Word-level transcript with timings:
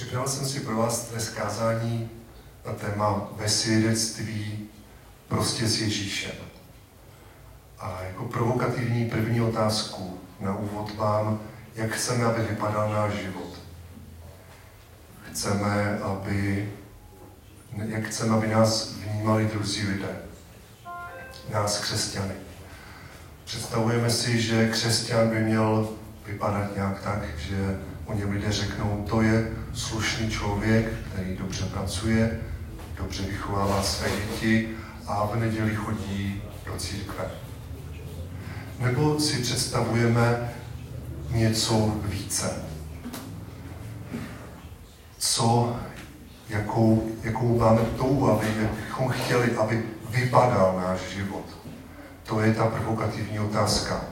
Připravil 0.00 0.28
jsem 0.28 0.46
si 0.46 0.60
pro 0.60 0.76
vás 0.76 1.10
dnes 1.10 1.28
kázání 1.28 2.10
na 2.66 2.72
téma 2.72 3.28
ve 3.36 3.48
svědectví 3.48 4.68
prostě 5.28 5.66
s 5.66 5.80
Ježíšem. 5.80 6.34
A 7.78 8.02
jako 8.02 8.24
provokativní 8.24 9.10
první 9.10 9.40
otázku 9.40 10.20
na 10.40 10.56
úvod 10.56 10.96
vám, 10.96 11.40
jak 11.74 11.90
chceme, 11.90 12.24
aby 12.24 12.42
vypadal 12.42 12.92
náš 12.92 13.12
život. 13.12 13.58
Chceme, 15.30 15.98
aby, 15.98 16.72
jak 17.72 18.04
chceme, 18.04 18.34
aby 18.34 18.48
nás 18.48 18.92
vnímali 18.92 19.46
druzí 19.46 19.86
lidé. 19.86 20.16
Nás 21.52 21.80
křesťany. 21.80 22.34
Představujeme 23.44 24.10
si, 24.10 24.40
že 24.40 24.68
křesťan 24.68 25.28
by 25.28 25.40
měl 25.40 25.88
vypadat 26.26 26.76
nějak 26.76 27.02
tak, 27.02 27.38
že 27.38 27.80
o 28.10 28.14
něm 28.14 28.30
lidé 28.30 28.52
řeknou, 28.52 29.04
to 29.10 29.22
je 29.22 29.52
slušný 29.74 30.30
člověk, 30.30 30.92
který 31.12 31.36
dobře 31.36 31.64
pracuje, 31.64 32.40
dobře 32.96 33.22
vychovává 33.22 33.82
své 33.82 34.08
děti 34.10 34.68
a 35.06 35.26
v 35.26 35.36
neděli 35.36 35.74
chodí 35.74 36.42
do 36.66 36.76
církve. 36.76 37.24
Nebo 38.78 39.20
si 39.20 39.42
představujeme 39.42 40.52
něco 41.30 41.96
více. 42.04 42.52
Co, 45.18 45.76
jakou, 46.48 47.10
jakou 47.22 47.58
máme 47.58 47.80
touhu, 47.96 48.30
aby, 48.30 48.46
bychom 48.86 49.08
chtěli, 49.08 49.56
aby 49.56 49.84
vypadal 50.10 50.76
náš 50.76 51.00
život. 51.16 51.44
To 52.22 52.40
je 52.40 52.54
ta 52.54 52.66
provokativní 52.66 53.40
otázka. 53.40 54.04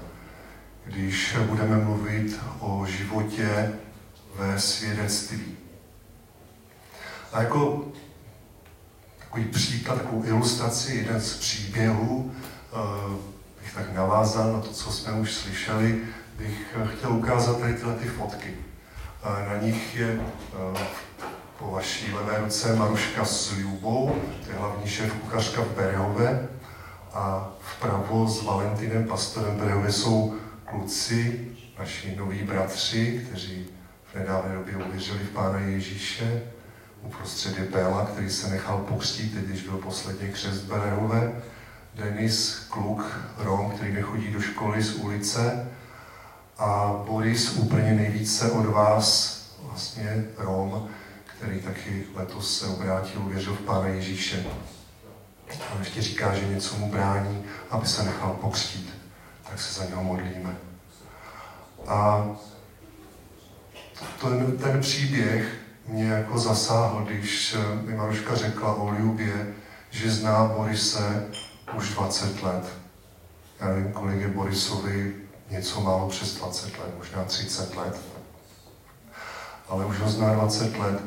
Když 0.85 1.37
budeme 1.49 1.77
mluvit 1.77 2.41
o 2.61 2.87
životě 2.87 3.73
ve 4.35 4.61
svědectví. 4.61 5.57
A 7.33 7.43
jako 7.43 7.85
takový 9.19 9.45
příklad, 9.45 9.95
takovou 9.95 10.25
ilustraci, 10.25 10.95
jeden 10.95 11.21
z 11.21 11.37
příběhů, 11.37 12.33
eh, 12.73 13.17
bych 13.61 13.75
tak 13.75 13.93
navázal 13.93 14.53
na 14.53 14.61
to, 14.61 14.69
co 14.69 14.93
jsme 14.93 15.13
už 15.13 15.35
slyšeli, 15.35 16.01
bych 16.39 16.77
chtěl 16.97 17.13
ukázat 17.13 17.61
tady 17.61 17.75
tyhle 17.75 17.95
ty 17.95 18.09
fotky. 18.09 18.55
Na 19.49 19.57
nich 19.63 19.97
je 19.97 20.21
eh, 20.21 20.87
po 21.59 21.71
vaší 21.71 22.13
levé 22.13 22.39
ruce 22.39 22.77
Maruška 22.77 23.25
s 23.25 23.53
Ljubou, 23.53 24.23
to 24.45 24.51
je 24.51 24.59
hlavní 24.59 24.91
šéf 24.91 25.13
kuchařka 25.13 25.63
v 25.63 25.77
Berehove, 25.77 26.49
a 27.13 27.51
vpravo 27.61 28.29
s 28.29 28.43
Valentinem, 28.43 29.05
pastorem 29.05 29.57
Berehove, 29.57 29.93
jsou 29.93 30.35
kluci, 30.65 31.49
naši 31.79 32.17
noví 32.17 32.43
bratři, 32.43 33.27
kteří 33.29 33.67
nedávné 34.19 34.55
době 34.55 34.77
uvěřili 34.77 35.19
v 35.19 35.31
Pána 35.31 35.59
Ježíše. 35.59 36.43
Uprostřed 37.03 37.59
je 37.59 37.69
který 38.13 38.31
se 38.31 38.51
nechal 38.51 38.79
pokřtít, 38.79 39.35
když 39.35 39.63
byl 39.63 39.77
posledně 39.77 40.29
křest 40.29 40.65
Berehové. 40.65 41.33
Denis, 41.95 42.67
kluk, 42.71 43.21
Rom, 43.39 43.71
který 43.71 43.93
nechodí 43.93 44.33
do 44.33 44.41
školy 44.41 44.83
z 44.83 44.95
ulice. 44.95 45.69
A 46.59 46.93
Boris 47.07 47.57
úplně 47.57 47.93
nejvíce 47.93 48.51
od 48.51 48.67
vás, 48.67 49.39
vlastně 49.63 50.25
Rom, 50.37 50.89
který 51.25 51.61
taky 51.61 52.07
letos 52.15 52.59
se 52.59 52.67
obrátil, 52.67 53.23
uvěřil 53.23 53.55
v 53.55 53.61
Pána 53.61 53.87
Ježíše. 53.87 54.47
A 55.49 55.79
ještě 55.79 56.03
říká, 56.03 56.35
že 56.35 56.49
něco 56.49 56.77
mu 56.77 56.91
brání, 56.91 57.45
aby 57.71 57.87
se 57.87 58.03
nechal 58.03 58.33
pokřtít. 58.41 58.95
Tak 59.51 59.61
se 59.61 59.81
za 59.81 59.89
něho 59.89 60.05
modlíme. 60.05 60.57
A 61.87 62.27
ten, 64.21 64.57
ten 64.57 64.81
příběh 64.81 65.55
mě 65.89 66.09
jako 66.09 66.39
zasáhl, 66.39 67.05
když 67.09 67.57
mi 67.87 67.97
Maruška 67.97 68.35
řekla 68.35 68.75
o 68.75 68.95
Ljubě, 68.95 69.55
že 69.91 70.11
zná 70.11 70.45
Borise 70.45 71.27
už 71.77 71.95
20 71.95 72.43
let. 72.43 72.65
Já 73.61 73.69
nevím, 73.69 73.93
kolik 73.93 74.21
je 74.21 74.29
Borisovi, 74.29 75.15
něco 75.51 75.81
málo 75.81 76.09
přes 76.09 76.35
20 76.35 76.79
let, 76.79 76.95
možná 76.99 77.25
30 77.25 77.77
let. 77.77 78.01
Ale 79.69 79.87
už 79.87 79.99
ho 79.99 80.09
zná 80.09 80.35
20 80.35 80.79
let. 80.79 81.03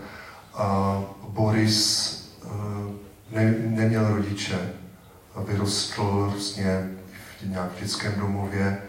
A 0.53 0.97
Boris 1.27 2.17
eh, 2.43 2.47
ne, 3.31 3.55
neměl 3.65 4.07
rodiče, 4.07 4.73
vyrostl 5.45 6.29
vlastně 6.33 6.89
v 7.41 7.49
nějak 7.49 7.71
v 7.71 7.79
dětském 7.79 8.19
domově, 8.19 8.81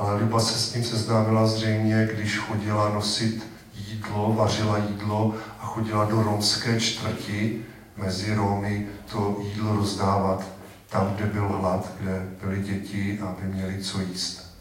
ale 0.00 0.20
Luba 0.20 0.40
se 0.40 0.58
s 0.58 0.74
ním 0.74 0.84
seznámila 0.84 1.46
zřejmě, 1.46 2.08
když 2.14 2.38
chodila 2.38 2.88
nosit 2.88 3.46
jídlo, 3.74 4.32
vařila 4.32 4.78
jídlo 4.78 5.34
a 5.60 5.66
chodila 5.66 6.04
do 6.04 6.22
romské 6.22 6.80
čtvrti 6.80 7.64
mezi 7.96 8.34
Romy 8.34 8.86
to 9.12 9.36
jídlo 9.42 9.76
rozdávat 9.76 10.44
tam, 10.88 11.14
kde 11.14 11.26
byl 11.26 11.48
hlad, 11.48 11.92
kde 12.00 12.26
byly 12.42 12.62
děti, 12.62 13.18
aby 13.20 13.46
měli 13.46 13.78
co 13.78 14.00
jíst. 14.00 14.56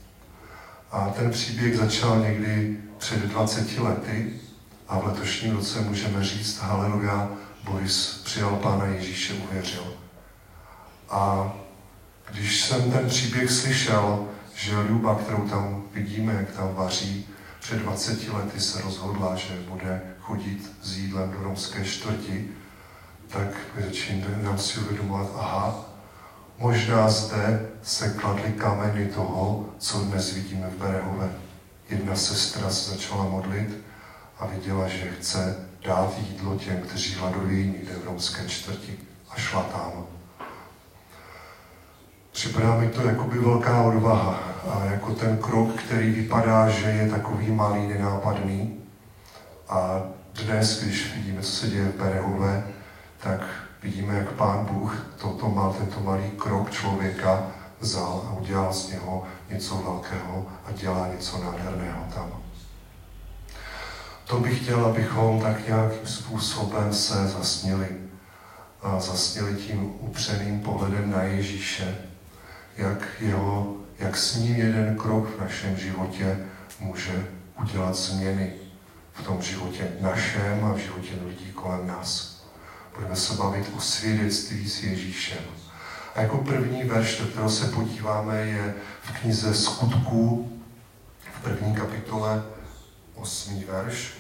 A 0.92 1.10
ten 1.10 1.32
příběh 1.32 1.78
začal 1.78 2.20
někdy 2.20 2.78
před 2.98 3.20
20 3.20 3.78
lety 3.78 4.34
a 4.88 5.00
v 5.00 5.08
letošním 5.08 5.56
roce 5.56 5.82
můžeme 5.82 6.24
říct, 6.24 6.60
haleluja, 6.62 7.30
Boris 7.64 8.22
přijal 8.26 8.56
Pána 8.56 8.86
Ježíše, 8.86 9.34
uvěřil. 9.34 9.94
A 11.10 11.54
když 12.32 12.62
jsem 12.62 12.92
ten 12.92 13.08
příběh 13.08 13.52
slyšel, 13.52 14.29
že 14.60 14.80
Luba, 14.80 15.16
kterou 15.16 15.48
tam 15.50 15.84
vidíme, 15.94 16.34
jak 16.34 16.52
tam 16.52 16.76
vaří, 16.76 17.28
před 17.60 17.80
20 17.80 18.34
lety 18.34 18.60
se 18.60 18.82
rozhodla, 18.82 19.36
že 19.36 19.54
bude 19.70 20.02
chodit 20.20 20.72
s 20.82 20.98
jídlem 20.98 21.32
do 21.32 21.44
romské 21.44 21.86
čtvrti, 21.86 22.48
tak 23.28 23.48
začínám 23.86 24.58
si 24.58 24.80
uvědomovat, 24.80 25.28
aha, 25.38 25.86
možná 26.58 27.10
zde 27.10 27.70
se 27.84 28.10
kladly 28.10 28.52
kameny 28.52 29.06
toho, 29.06 29.70
co 29.78 30.00
dnes 30.00 30.34
vidíme 30.34 30.70
v 30.70 30.78
Berehové. 30.78 31.30
Jedna 31.90 32.16
sestra 32.16 32.70
se 32.70 32.92
začala 32.92 33.24
modlit 33.24 33.84
a 34.40 34.46
viděla, 34.46 34.88
že 34.88 35.12
chce 35.20 35.68
dát 35.86 36.18
jídlo 36.18 36.56
těm, 36.56 36.78
kteří 36.82 37.16
hladoví 37.16 37.68
někde 37.68 37.94
v 37.94 38.06
romské 38.06 38.48
čtvrti 38.48 39.00
a 39.30 39.40
šla 39.40 39.64
tam. 39.64 40.19
Připadá 42.40 42.76
mi 42.76 42.90
to 42.90 43.02
jako 43.02 43.24
by 43.24 43.40
velká 43.40 43.82
odvaha 43.82 44.40
a 44.70 44.86
jako 44.86 45.14
ten 45.14 45.38
krok, 45.38 45.76
který 45.76 46.12
vypadá, 46.12 46.70
že 46.70 46.88
je 46.88 47.10
takový 47.10 47.52
malý, 47.52 47.88
nenápadný. 47.88 48.80
A 49.70 50.02
dnes, 50.46 50.84
když 50.84 51.16
vidíme, 51.16 51.42
co 51.42 51.52
se 51.52 51.68
děje 51.68 51.86
v 51.86 51.96
Berehové, 51.96 52.64
tak 53.24 53.42
vidíme, 53.84 54.18
jak 54.18 54.32
Pán 54.32 54.66
Bůh 54.66 55.08
toto 55.22 55.50
mal, 55.50 55.74
tento 55.74 56.00
malý 56.00 56.32
krok 56.38 56.72
člověka 56.72 57.44
vzal 57.80 58.24
a 58.28 58.34
udělal 58.34 58.74
z 58.74 58.90
něho 58.90 59.24
něco 59.50 59.76
velkého 59.76 60.46
a 60.66 60.72
dělá 60.72 61.08
něco 61.08 61.44
nádherného 61.44 62.04
tam. 62.16 62.32
To 64.26 64.40
bych 64.40 64.64
chtěl, 64.64 64.86
abychom 64.86 65.42
tak 65.42 65.68
nějakým 65.68 66.08
způsobem 66.08 66.94
se 66.94 67.28
zasnili. 67.28 67.88
A 68.82 69.00
zasnili 69.00 69.56
tím 69.56 69.94
upřeným 70.00 70.60
pohledem 70.60 71.12
na 71.12 71.24
Ježíše, 71.24 72.09
jak, 72.80 73.08
jeho, 73.20 73.78
jak 74.00 74.18
s 74.18 74.36
ním 74.36 74.56
jeden 74.56 74.98
krok 74.98 75.38
v 75.38 75.42
našem 75.42 75.78
životě 75.78 76.40
může 76.80 77.28
udělat 77.62 77.96
změny 77.96 78.54
v 79.14 79.24
tom 79.24 79.42
životě 79.42 79.92
našem 80.02 80.66
a 80.66 80.74
v 80.74 80.78
životě 80.78 81.14
lidí 81.26 81.52
kolem 81.52 81.88
nás. 81.88 82.44
Budeme 82.96 83.16
se 83.16 83.34
bavit 83.34 83.72
o 83.78 83.82
svědectví 83.82 84.70
s 84.70 84.84
Ježíšem. 84.84 85.44
A 86.16 86.22
jako 86.22 86.38
první 86.38 86.84
verš, 86.84 87.20
do 87.20 87.26
kterého 87.26 87.50
se 87.50 87.68
podíváme, 87.68 88.42
je 88.42 88.76
v 89.02 89.20
knize 89.20 89.54
Skutků 89.54 90.52
v 91.40 91.44
první 91.44 91.76
kapitole, 91.76 92.44
osmý 93.16 93.64
verš. 93.64 94.14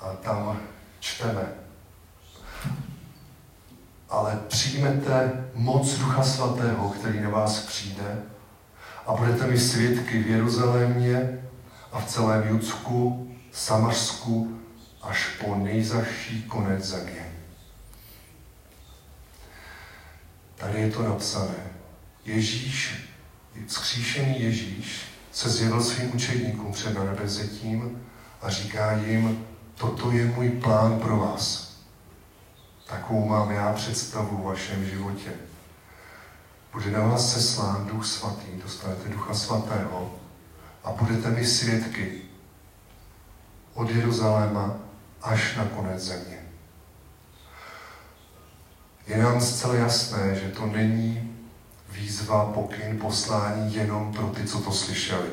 A 0.00 0.12
tam 0.12 0.60
čteme 1.00 1.63
ale 4.08 4.40
přijmete 4.48 5.44
moc 5.54 5.98
Ducha 5.98 6.22
Svatého, 6.22 6.88
který 6.88 7.20
na 7.20 7.30
vás 7.30 7.60
přijde 7.60 8.22
a 9.06 9.12
budete 9.12 9.46
mi 9.46 9.58
svědky 9.58 10.22
v 10.22 10.26
Jeruzalémě 10.26 11.38
a 11.92 12.00
v 12.00 12.06
celém 12.06 12.48
Judsku, 12.48 13.30
Samařsku 13.52 14.60
až 15.02 15.28
po 15.44 15.54
nejzaší 15.54 16.42
konec 16.42 16.84
země. 16.84 17.32
Tady 20.54 20.80
je 20.80 20.90
to 20.90 21.02
napsané. 21.02 21.54
Ježíš, 22.24 22.94
zkříšený 23.66 24.42
Ježíš, 24.42 25.02
se 25.32 25.48
zjevil 25.48 25.82
svým 25.82 26.14
učedníkům 26.14 26.72
před 26.72 26.94
nebezetím 26.94 28.02
a 28.42 28.50
říká 28.50 28.92
jim, 28.92 29.46
toto 29.74 30.10
je 30.10 30.24
můj 30.24 30.50
plán 30.50 31.00
pro 31.00 31.16
vás 31.16 31.73
Takovou 32.86 33.28
mám 33.28 33.50
já 33.50 33.72
představu 33.72 34.36
v 34.36 34.44
vašem 34.44 34.84
životě. 34.84 35.30
Bude 36.72 36.90
na 36.90 37.00
vás 37.00 37.32
seslán 37.32 37.86
Duch 37.86 38.06
Svatý, 38.06 38.46
dostanete 38.62 39.08
Ducha 39.08 39.34
Svatého 39.34 40.14
a 40.84 40.92
budete 40.92 41.30
mi 41.30 41.46
svědky 41.46 42.22
od 43.74 43.90
Jeruzaléma 43.90 44.76
až 45.22 45.56
na 45.56 45.64
konec 45.64 46.02
země. 46.02 46.38
Je 49.06 49.22
nám 49.22 49.40
zcela 49.40 49.74
jasné, 49.74 50.34
že 50.34 50.48
to 50.48 50.66
není 50.66 51.36
výzva, 51.90 52.44
pokyn, 52.44 52.98
poslání 52.98 53.74
jenom 53.74 54.12
pro 54.12 54.26
ty, 54.26 54.44
co 54.44 54.60
to 54.60 54.72
slyšeli. 54.72 55.28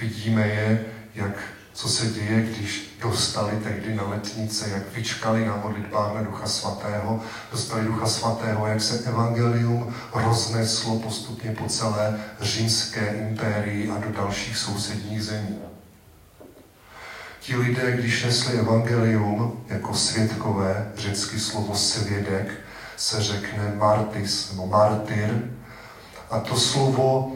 Vidíme 0.00 0.48
je, 0.48 0.86
jak 1.14 1.57
co 1.78 1.88
se 1.88 2.06
děje, 2.06 2.42
když 2.42 2.98
dostali 3.02 3.56
tehdy 3.62 3.94
na 3.94 4.02
letnice, 4.02 4.70
jak 4.70 4.82
vyčkali 4.94 5.46
na 5.46 5.56
modlitbách 5.56 6.14
na 6.14 6.22
Ducha 6.22 6.46
Svatého, 6.46 7.20
dostali 7.52 7.84
Ducha 7.84 8.06
Svatého, 8.06 8.66
jak 8.66 8.80
se 8.80 8.98
evangelium 8.98 9.94
rozneslo 10.14 10.98
postupně 10.98 11.50
po 11.50 11.66
celé 11.66 12.20
římské 12.40 13.06
impérii 13.06 13.90
a 13.90 13.98
do 13.98 14.12
dalších 14.12 14.56
sousedních 14.56 15.24
zemí. 15.24 15.58
Ti 17.40 17.56
lidé, 17.56 17.92
když 17.96 18.24
nesli 18.24 18.58
evangelium 18.58 19.64
jako 19.68 19.94
svědkové, 19.94 20.92
řecky 20.96 21.40
slovo 21.40 21.76
svědek, 21.76 22.50
se 22.96 23.22
řekne 23.22 23.74
martis 23.76 24.50
nebo 24.50 24.66
martyr, 24.66 25.50
a 26.30 26.40
to 26.40 26.56
slovo 26.56 27.32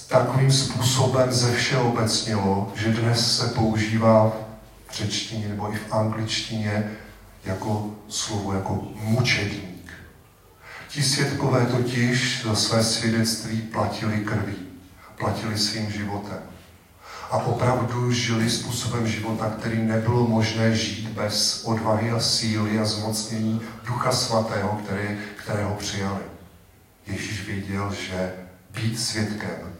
takovým 0.00 0.52
způsobem 0.52 1.32
ze 1.32 1.54
všeobecnilo, 1.54 2.72
že 2.76 2.88
dnes 2.88 3.36
se 3.38 3.46
používá 3.46 4.32
v 4.88 4.94
řečtině 4.94 5.48
nebo 5.48 5.72
i 5.74 5.76
v 5.76 5.92
angličtině 5.92 6.90
jako 7.44 7.90
slovo, 8.08 8.52
jako 8.52 8.88
mučedník. 8.94 9.92
Ti 10.88 11.02
svědkové 11.02 11.66
totiž 11.66 12.42
za 12.44 12.54
své 12.54 12.84
svědectví 12.84 13.62
platili 13.62 14.24
krví, 14.24 14.56
platili 15.18 15.58
svým 15.58 15.90
životem. 15.90 16.38
A 17.30 17.36
opravdu 17.36 18.12
žili 18.12 18.50
způsobem 18.50 19.06
života, 19.06 19.50
který 19.58 19.82
nebylo 19.82 20.28
možné 20.28 20.76
žít 20.76 21.08
bez 21.08 21.64
odvahy 21.64 22.10
a 22.10 22.20
síly 22.20 22.78
a 22.78 22.84
zmocnění 22.84 23.60
Ducha 23.84 24.12
Svatého, 24.12 24.80
který, 24.84 25.18
kterého 25.36 25.74
přijali. 25.74 26.22
Ježíš 27.06 27.46
věděl, 27.46 27.94
že 28.08 28.32
být 28.70 29.00
svědkem 29.00 29.71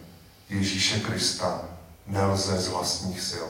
Ježíše 0.53 1.01
Krista 1.01 1.61
nelze 2.07 2.59
z 2.59 2.69
vlastních 2.69 3.21
sil. 3.31 3.49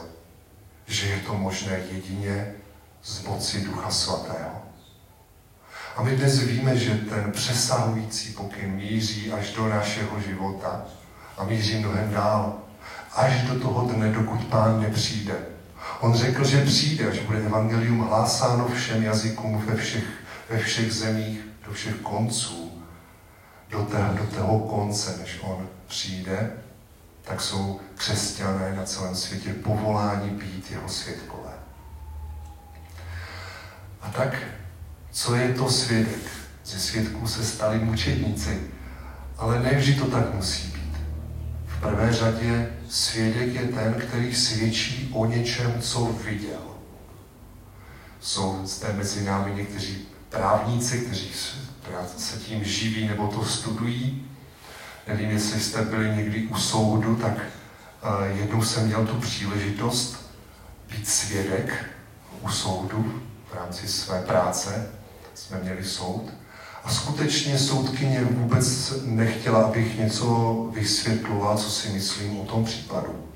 Že 0.87 1.07
je 1.07 1.19
to 1.19 1.33
možné 1.33 1.79
jedině 1.91 2.53
z 3.03 3.23
moci 3.23 3.61
Ducha 3.61 3.91
Svatého. 3.91 4.61
A 5.95 6.03
my 6.03 6.15
dnes 6.15 6.39
víme, 6.39 6.77
že 6.77 6.97
ten 6.97 7.31
přesahující 7.31 8.33
pokyn 8.33 8.71
míří 8.71 9.31
až 9.31 9.53
do 9.53 9.69
našeho 9.69 10.21
života 10.21 10.85
a 11.37 11.43
míří 11.43 11.79
mnohem 11.79 12.11
dál. 12.11 12.55
Až 13.15 13.41
do 13.41 13.59
toho 13.59 13.93
dne, 13.93 14.11
dokud 14.11 14.45
Pán 14.45 14.81
nepřijde. 14.81 15.35
On 15.99 16.13
řekl, 16.13 16.43
že 16.43 16.65
přijde, 16.65 17.11
až 17.11 17.19
bude 17.19 17.39
evangelium 17.39 17.99
hlásáno 17.99 18.67
všem 18.67 19.03
jazykům 19.03 19.65
ve 19.65 19.75
všech, 19.75 20.05
ve 20.49 20.59
všech 20.59 20.93
zemích, 20.93 21.39
do 21.67 21.73
všech 21.73 21.95
konců, 21.95 22.81
do, 23.69 23.85
té, 23.85 24.09
do 24.13 24.35
toho 24.35 24.59
konce, 24.59 25.17
než 25.17 25.39
on 25.41 25.67
přijde 25.87 26.62
tak 27.23 27.41
jsou 27.41 27.79
křesťané 27.95 28.75
na 28.75 28.83
celém 28.83 29.15
světě 29.15 29.53
povoláni 29.53 30.29
být 30.29 30.71
jeho 30.71 30.89
svědkové. 30.89 31.53
A 34.01 34.09
tak, 34.09 34.43
co 35.11 35.35
je 35.35 35.53
to 35.53 35.69
svědek? 35.69 36.21
Ze 36.65 36.79
svědků 36.79 37.27
se 37.27 37.45
stali 37.45 37.79
mučedníci, 37.79 38.61
ale 39.37 39.59
nevždy 39.59 39.95
to 39.95 40.05
tak 40.05 40.33
musí 40.33 40.67
být. 40.67 40.97
V 41.65 41.81
prvé 41.81 42.13
řadě 42.13 42.69
svědek 42.89 43.53
je 43.53 43.67
ten, 43.67 43.93
který 43.93 44.35
svědčí 44.35 45.09
o 45.13 45.25
něčem, 45.25 45.81
co 45.81 46.05
viděl. 46.05 46.61
Jsou 48.19 48.61
zde 48.63 48.93
mezi 48.93 49.23
námi 49.23 49.55
někteří 49.55 50.07
právníci, 50.29 50.99
kteří 50.99 51.31
se 52.17 52.37
tím 52.37 52.63
živí 52.63 53.07
nebo 53.07 53.27
to 53.27 53.45
studují, 53.45 54.27
Nevím, 55.07 55.29
jestli 55.29 55.59
jste 55.59 55.81
byli 55.81 56.15
někdy 56.15 56.47
u 56.47 56.57
soudu, 56.57 57.15
tak 57.15 57.33
uh, 57.33 58.37
jednou 58.37 58.63
jsem 58.63 58.85
měl 58.85 59.05
tu 59.05 59.15
příležitost 59.15 60.29
být 60.91 61.07
svědek 61.07 61.85
u 62.41 62.49
soudu 62.49 63.21
v 63.51 63.55
rámci 63.55 63.87
své 63.87 64.21
práce. 64.21 64.89
Jsme 65.33 65.59
měli 65.59 65.83
soud. 65.83 66.33
A 66.83 66.89
skutečně 66.89 67.59
soudkyně 67.59 68.23
vůbec 68.23 68.93
nechtěla, 69.05 69.63
abych 69.63 69.99
něco 69.99 70.53
vysvětloval, 70.73 71.57
co 71.57 71.69
si 71.69 71.89
myslím 71.89 72.39
o 72.39 72.45
tom 72.45 72.65
případu. 72.65 73.29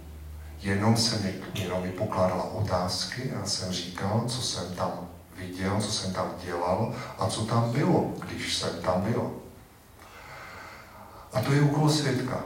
Jenom 0.61 0.97
se 0.97 1.19
mi, 1.19 1.33
jenom 1.53 1.81
mi 1.81 1.91
pokládala 1.91 2.53
otázky 2.53 3.31
a 3.31 3.45
jsem 3.45 3.71
říkal, 3.71 4.23
co 4.27 4.41
jsem 4.41 4.75
tam 4.75 4.91
viděl, 5.39 5.81
co 5.81 5.91
jsem 5.91 6.13
tam 6.13 6.31
dělal 6.45 6.95
a 7.19 7.27
co 7.27 7.45
tam 7.45 7.71
bylo, 7.71 8.13
když 8.27 8.55
jsem 8.55 8.69
tam 8.81 9.01
byl. 9.01 9.31
A 11.37 11.41
to 11.41 11.53
je 11.53 11.61
úkol 11.61 11.89
svědka. 11.89 12.43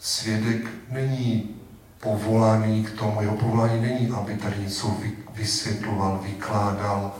Svědek 0.00 0.68
není 0.90 1.56
povolaný 2.00 2.84
k 2.84 2.98
tomu, 2.98 3.22
jeho 3.22 3.36
povolání 3.36 3.80
není, 3.80 4.10
aby 4.10 4.34
tady 4.34 4.56
něco 4.58 4.96
vysvětloval, 5.34 6.20
vykládal, 6.22 7.12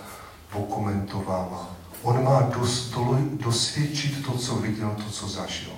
okomentovával. 0.53 1.69
On 2.03 2.25
má 2.25 2.41
dos, 2.41 2.91
do, 2.91 3.19
dosvědčit 3.33 4.27
to, 4.27 4.39
co 4.39 4.57
viděl, 4.57 4.97
to, 5.05 5.11
co 5.11 5.29
zažil. 5.29 5.73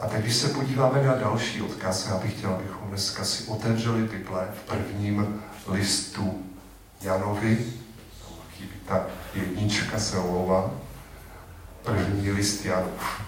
A 0.00 0.08
tak 0.08 0.22
když 0.22 0.36
se 0.36 0.48
podíváme 0.48 1.02
na 1.02 1.14
další 1.14 1.62
odkaz, 1.62 2.06
já 2.06 2.18
bych 2.18 2.38
chtěl, 2.38 2.50
abychom 2.50 2.88
dneska 2.88 3.24
si 3.24 3.44
otevřeli 3.44 4.02
Bible 4.02 4.48
v 4.54 4.62
prvním 4.62 5.42
listu 5.68 6.42
Janovi, 7.00 7.66
ta 8.88 9.06
jednička 9.34 9.98
se 9.98 10.18
omlouvá, 10.18 10.70
první 11.84 12.30
list 12.30 12.64
Janův. 12.64 13.20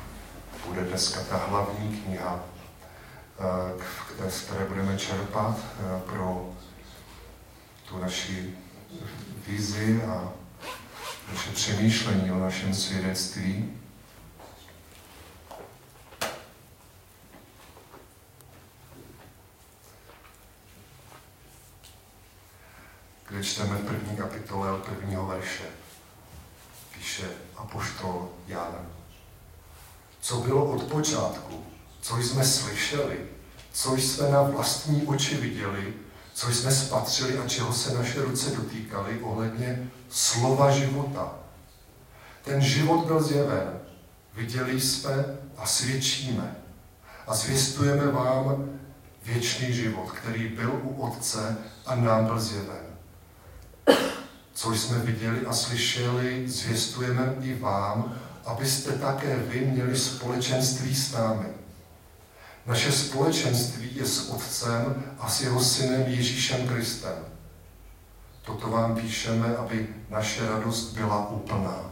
Bude 0.67 0.81
dneska 0.81 1.21
ta 1.21 1.37
hlavní 1.37 1.97
kniha, 1.97 2.45
eh, 4.19 4.31
z 4.31 4.41
které 4.41 4.65
budeme 4.65 4.99
čerpat 4.99 5.59
eh, 5.59 6.01
pro 6.01 6.53
tu 7.89 7.99
naši 7.99 8.55
vizi 9.47 10.03
a 10.03 10.33
naše 11.33 11.51
přemýšlení 11.51 12.33
o 12.33 12.39
našem 12.39 12.75
svědectví. 12.75 13.73
kde 23.29 23.45
čteme 23.45 23.77
v 23.77 23.87
první 23.87 24.17
kapitole 24.17 24.73
od 24.73 24.85
prvního 24.85 25.27
verše 25.27 25.65
píše 27.07 27.29
apoštol 27.57 28.29
Jan. 28.47 28.87
Co 30.21 30.37
bylo 30.37 30.65
od 30.65 30.83
počátku, 30.83 31.65
co 32.01 32.17
jsme 32.17 32.45
slyšeli, 32.45 33.19
co 33.73 33.97
jsme 33.97 34.31
na 34.31 34.43
vlastní 34.43 35.07
oči 35.07 35.37
viděli, 35.37 35.95
co 36.35 36.51
jsme 36.51 36.73
spatřili 36.73 37.39
a 37.39 37.49
čeho 37.49 37.73
se 37.73 37.95
naše 37.95 38.23
ruce 38.23 38.51
dotýkaly 38.51 39.21
ohledně 39.23 39.91
slova 40.11 40.71
života. 40.71 41.35
Ten 42.45 42.61
život 42.61 43.07
byl 43.07 43.23
zjeven, 43.23 43.81
viděli 44.35 44.81
jsme 44.81 45.25
a 45.57 45.67
svědčíme 45.67 46.57
a 47.27 47.35
zvěstujeme 47.35 48.11
vám 48.11 48.71
věčný 49.23 49.73
život, 49.73 50.11
který 50.11 50.49
byl 50.49 50.81
u 50.83 51.03
Otce 51.03 51.57
a 51.87 51.95
nám 51.95 52.25
byl 52.27 52.41
zjeven 52.41 52.96
co 54.67 54.73
jsme 54.75 54.99
viděli 54.99 55.47
a 55.47 55.53
slyšeli, 55.53 56.49
zvěstujeme 56.49 57.35
i 57.41 57.55
vám, 57.55 58.15
abyste 58.45 58.93
také 58.93 59.37
vy 59.37 59.61
měli 59.61 59.99
společenství 59.99 60.95
s 60.95 61.13
námi. 61.13 61.47
Naše 62.67 62.93
společenství 62.93 63.97
je 63.97 64.07
s 64.07 64.29
Otcem 64.29 65.05
a 65.19 65.29
s 65.29 65.41
jeho 65.43 65.61
synem 65.61 66.03
Ježíšem 66.07 66.69
Kristem. 66.69 67.15
Toto 68.45 68.71
vám 68.71 68.97
píšeme, 68.97 69.57
aby 69.57 69.89
naše 70.11 70.49
radost 70.49 70.93
byla 70.93 71.31
úplná. 71.31 71.91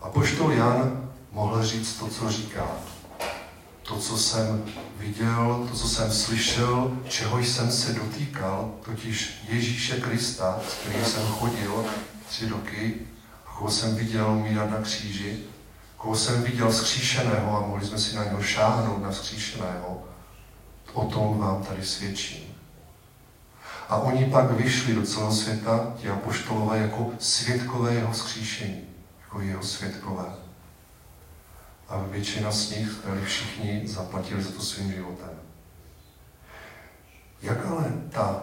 A 0.00 0.08
poštol 0.08 0.52
Jan 0.52 1.10
mohl 1.32 1.64
říct 1.64 1.98
to, 1.98 2.08
co 2.08 2.30
říká 2.30 2.66
to, 3.90 3.98
co 3.98 4.18
jsem 4.18 4.64
viděl, 4.98 5.66
to, 5.70 5.76
co 5.76 5.88
jsem 5.88 6.12
slyšel, 6.12 6.96
čeho 7.08 7.38
jsem 7.38 7.72
se 7.72 7.92
dotýkal, 7.92 8.74
totiž 8.84 9.44
Ježíše 9.48 10.00
Krista, 10.00 10.60
s 10.68 10.74
kterým 10.74 11.04
jsem 11.04 11.26
chodil 11.26 11.84
tři 12.28 12.48
roky, 12.48 12.94
koho 13.44 13.70
jsem 13.70 13.96
viděl 13.96 14.30
umírat 14.30 14.70
na 14.70 14.80
kříži, 14.80 15.38
koho 15.96 16.16
jsem 16.16 16.42
viděl 16.42 16.72
skříšeného 16.72 17.56
a 17.56 17.66
mohli 17.66 17.86
jsme 17.86 17.98
si 17.98 18.16
na 18.16 18.24
něho 18.24 18.42
šáhnout 18.42 19.02
na 19.02 19.12
skříšeného, 19.12 20.02
o 20.92 21.04
tom 21.04 21.38
vám 21.38 21.62
tady 21.62 21.84
svědčím. 21.84 22.44
A 23.88 23.96
oni 23.96 24.24
pak 24.24 24.50
vyšli 24.50 24.94
do 24.94 25.02
celého 25.02 25.32
světa, 25.32 25.94
ti 25.96 26.08
apoštolové, 26.08 26.78
jako 26.78 27.10
svědkové 27.18 27.94
jeho 27.94 28.14
skříšení, 28.14 28.80
jako 29.20 29.40
jeho 29.40 29.62
svědkové 29.62 30.49
a 31.90 31.98
většina 31.98 32.52
z 32.52 32.70
nich, 32.70 32.88
tedy 33.04 33.24
všichni, 33.24 33.82
zaplatili 33.84 34.42
za 34.42 34.50
to 34.50 34.62
svým 34.62 34.92
životem. 34.92 35.30
Jak 37.42 37.66
ale 37.66 37.92
ta 38.10 38.42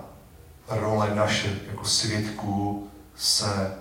role 0.69 1.15
naše 1.15 1.59
jako 1.67 1.85
svědků 1.85 2.89
se 3.15 3.73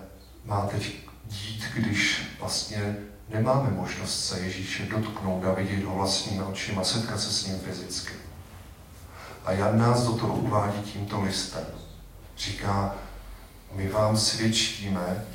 má 0.45 0.67
teď 0.67 0.95
dít, 1.25 1.63
když 1.75 2.21
vlastně 2.39 2.97
nemáme 3.29 3.71
možnost 3.71 4.25
se 4.25 4.39
Ježíše 4.39 4.85
dotknout 4.85 5.45
a 5.45 5.53
vidět 5.53 5.83
ho 5.83 5.95
vlastními 5.95 6.43
očima, 6.43 6.83
setkat 6.83 7.19
se 7.19 7.31
s 7.31 7.45
ním 7.45 7.59
fyzicky. 7.59 8.13
A 9.45 9.51
Jan 9.51 9.77
nás 9.79 10.03
do 10.03 10.13
toho 10.13 10.35
uvádí 10.35 10.81
tímto 10.81 11.21
listem. 11.21 11.65
Říká, 12.37 12.95
my 13.71 13.89
vám 13.89 14.17
svědčíme, 14.17 15.25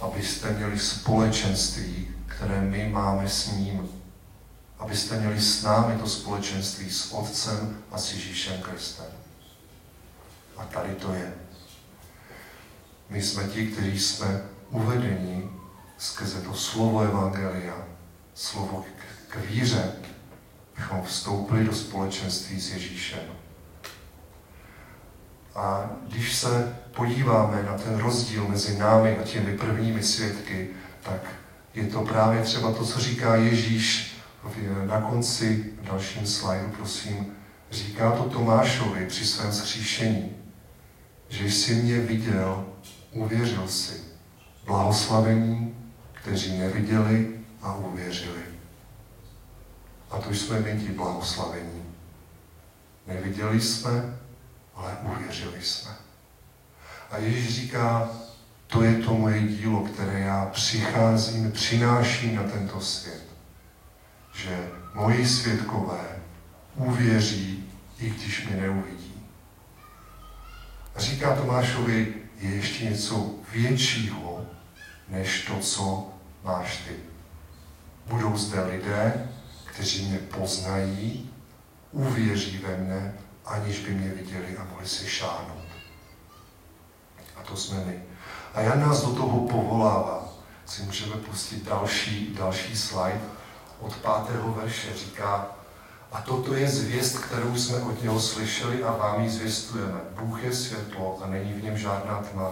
abyste 0.00 0.52
měli 0.52 0.78
společenství, 0.78 2.08
které 2.42 2.60
my 2.60 2.88
máme 2.88 3.28
s 3.28 3.52
ním. 3.52 3.88
Abyste 4.78 5.20
měli 5.20 5.40
s 5.40 5.62
námi 5.62 6.00
to 6.00 6.08
společenství 6.08 6.90
s 6.90 7.12
Otcem 7.12 7.78
a 7.92 7.98
s 7.98 8.12
Ježíšem 8.12 8.62
Kristem. 8.62 9.06
A 10.56 10.64
tady 10.64 10.94
to 10.94 11.14
je. 11.14 11.32
My 13.10 13.22
jsme 13.22 13.44
ti, 13.44 13.66
kteří 13.66 14.00
jsme 14.00 14.42
uvedení 14.70 15.50
skrze 15.98 16.40
to 16.40 16.54
slovo 16.54 17.00
Evangelia, 17.00 17.84
slovo 18.34 18.84
k, 18.96 19.32
k 19.32 19.36
víře, 19.36 19.92
bychom 20.76 21.02
vstoupili 21.02 21.64
do 21.64 21.74
společenství 21.74 22.60
s 22.60 22.70
Ježíšem. 22.70 23.24
A 25.54 25.90
když 26.08 26.36
se 26.36 26.78
podíváme 26.96 27.62
na 27.62 27.78
ten 27.78 27.98
rozdíl 27.98 28.48
mezi 28.48 28.78
námi 28.78 29.18
a 29.18 29.22
těmi 29.22 29.58
prvními 29.58 30.02
svědky, 30.02 30.70
tak 31.02 31.41
je 31.74 31.86
to 31.86 32.00
právě 32.00 32.42
třeba 32.42 32.72
to, 32.72 32.84
co 32.84 33.00
říká 33.00 33.36
Ježíš 33.36 34.12
na 34.86 35.00
konci, 35.00 35.72
v 35.82 35.86
dalším 35.86 36.26
slajdu, 36.26 36.68
prosím, 36.68 37.36
říká 37.70 38.10
to 38.10 38.24
Tomášovi 38.24 39.06
při 39.06 39.26
svém 39.26 39.52
zkříšení, 39.52 40.36
že 41.28 41.44
jsi 41.46 41.74
mě 41.74 41.98
viděl, 42.00 42.64
uvěřil 43.12 43.68
si. 43.68 44.00
Blahoslavení, 44.64 45.74
kteří 46.12 46.58
neviděli 46.58 47.40
a 47.62 47.74
uvěřili. 47.74 48.42
A 50.10 50.18
to 50.18 50.34
jsme 50.34 50.60
my 50.60 50.80
ti 50.80 50.92
blahoslavení. 50.92 51.84
Neviděli 53.06 53.60
jsme, 53.60 54.18
ale 54.74 54.96
uvěřili 55.02 55.62
jsme. 55.62 55.90
A 57.10 57.18
Ježíš 57.18 57.54
říká, 57.54 58.10
to 58.72 58.82
je 58.82 58.94
to 58.94 59.14
moje 59.14 59.42
dílo, 59.42 59.80
které 59.80 60.20
já 60.20 60.46
přicházím, 60.46 61.52
přináším 61.52 62.36
na 62.36 62.42
tento 62.42 62.80
svět. 62.80 63.22
Že 64.34 64.68
moji 64.94 65.26
svědkové 65.26 66.20
uvěří, 66.74 67.70
i 67.98 68.10
když 68.10 68.46
mě 68.46 68.56
neuvidí. 68.56 69.28
A 70.94 71.00
říká 71.00 71.36
Tomášovi, 71.36 72.14
je 72.40 72.50
ještě 72.50 72.84
něco 72.84 73.34
většího, 73.52 74.46
než 75.08 75.44
to, 75.44 75.58
co 75.58 76.10
máš 76.44 76.76
ty. 76.76 76.96
Budou 78.06 78.36
zde 78.36 78.64
lidé, 78.64 79.30
kteří 79.64 80.04
mě 80.04 80.18
poznají, 80.18 81.30
uvěří 81.90 82.58
ve 82.58 82.76
mne, 82.76 83.14
aniž 83.44 83.78
by 83.78 83.90
mě 83.90 84.08
viděli 84.08 84.56
a 84.56 84.64
mohli 84.64 84.88
si 84.88 85.08
šáhnout. 85.08 85.68
A 87.36 87.42
to 87.42 87.56
jsme 87.56 87.84
my. 87.84 88.11
A 88.54 88.60
Jan 88.60 88.80
nás 88.80 89.02
do 89.02 89.14
toho 89.14 89.40
povolává. 89.40 90.28
Si 90.66 90.82
můžeme 90.82 91.16
pustit 91.16 91.64
další, 91.64 92.34
další 92.38 92.76
slide. 92.76 93.20
Od 93.80 93.96
pátého 93.96 94.52
verše 94.52 94.88
říká, 94.96 95.46
a 96.12 96.20
toto 96.20 96.54
je 96.54 96.68
zvěst, 96.68 97.18
kterou 97.18 97.56
jsme 97.56 97.78
od 97.78 98.02
něho 98.02 98.20
slyšeli 98.20 98.84
a 98.84 98.96
vám 98.96 99.22
ji 99.22 99.30
zvěstujeme. 99.30 100.00
Bůh 100.20 100.44
je 100.44 100.52
světlo 100.52 101.18
a 101.22 101.26
není 101.26 101.52
v 101.52 101.62
něm 101.62 101.78
žádná 101.78 102.22
tma. 102.32 102.50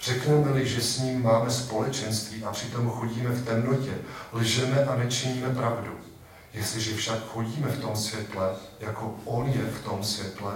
Řekneme-li, 0.00 0.68
že 0.68 0.80
s 0.80 0.98
ním 0.98 1.22
máme 1.22 1.50
společenství 1.50 2.44
a 2.44 2.52
přitom 2.52 2.90
chodíme 2.90 3.30
v 3.30 3.44
temnotě, 3.44 3.98
lžeme 4.32 4.84
a 4.84 4.96
nečiníme 4.96 5.54
pravdu. 5.54 5.90
Jestliže 6.52 6.96
však 6.96 7.18
chodíme 7.26 7.68
v 7.68 7.80
tom 7.80 7.96
světle, 7.96 8.50
jako 8.80 9.14
on 9.24 9.46
je 9.46 9.64
v 9.64 9.84
tom 9.84 10.04
světle, 10.04 10.52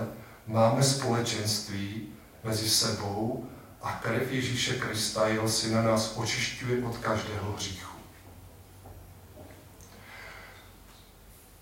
máme 0.47 0.83
společenství 0.83 2.09
mezi 2.45 2.71
sebou 2.71 3.45
a 3.85 3.93
krev 3.93 4.33
Ježíše 4.33 4.75
Krista, 4.75 5.29
jeho 5.29 5.49
syna, 5.49 5.83
nás 5.83 6.17
očišťuje 6.17 6.85
od 6.85 6.99
každého 6.99 7.53
hříchu. 7.53 7.95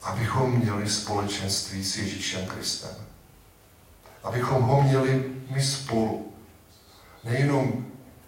Abychom 0.02 0.58
měli 0.58 0.90
společenství 0.90 1.84
s 1.84 1.96
Ježíšem 1.96 2.46
Kristem. 2.46 2.94
Abychom 4.22 4.62
ho 4.62 4.82
měli 4.82 5.32
my 5.50 5.62
spolu. 5.62 6.32
Nejenom 7.24 7.86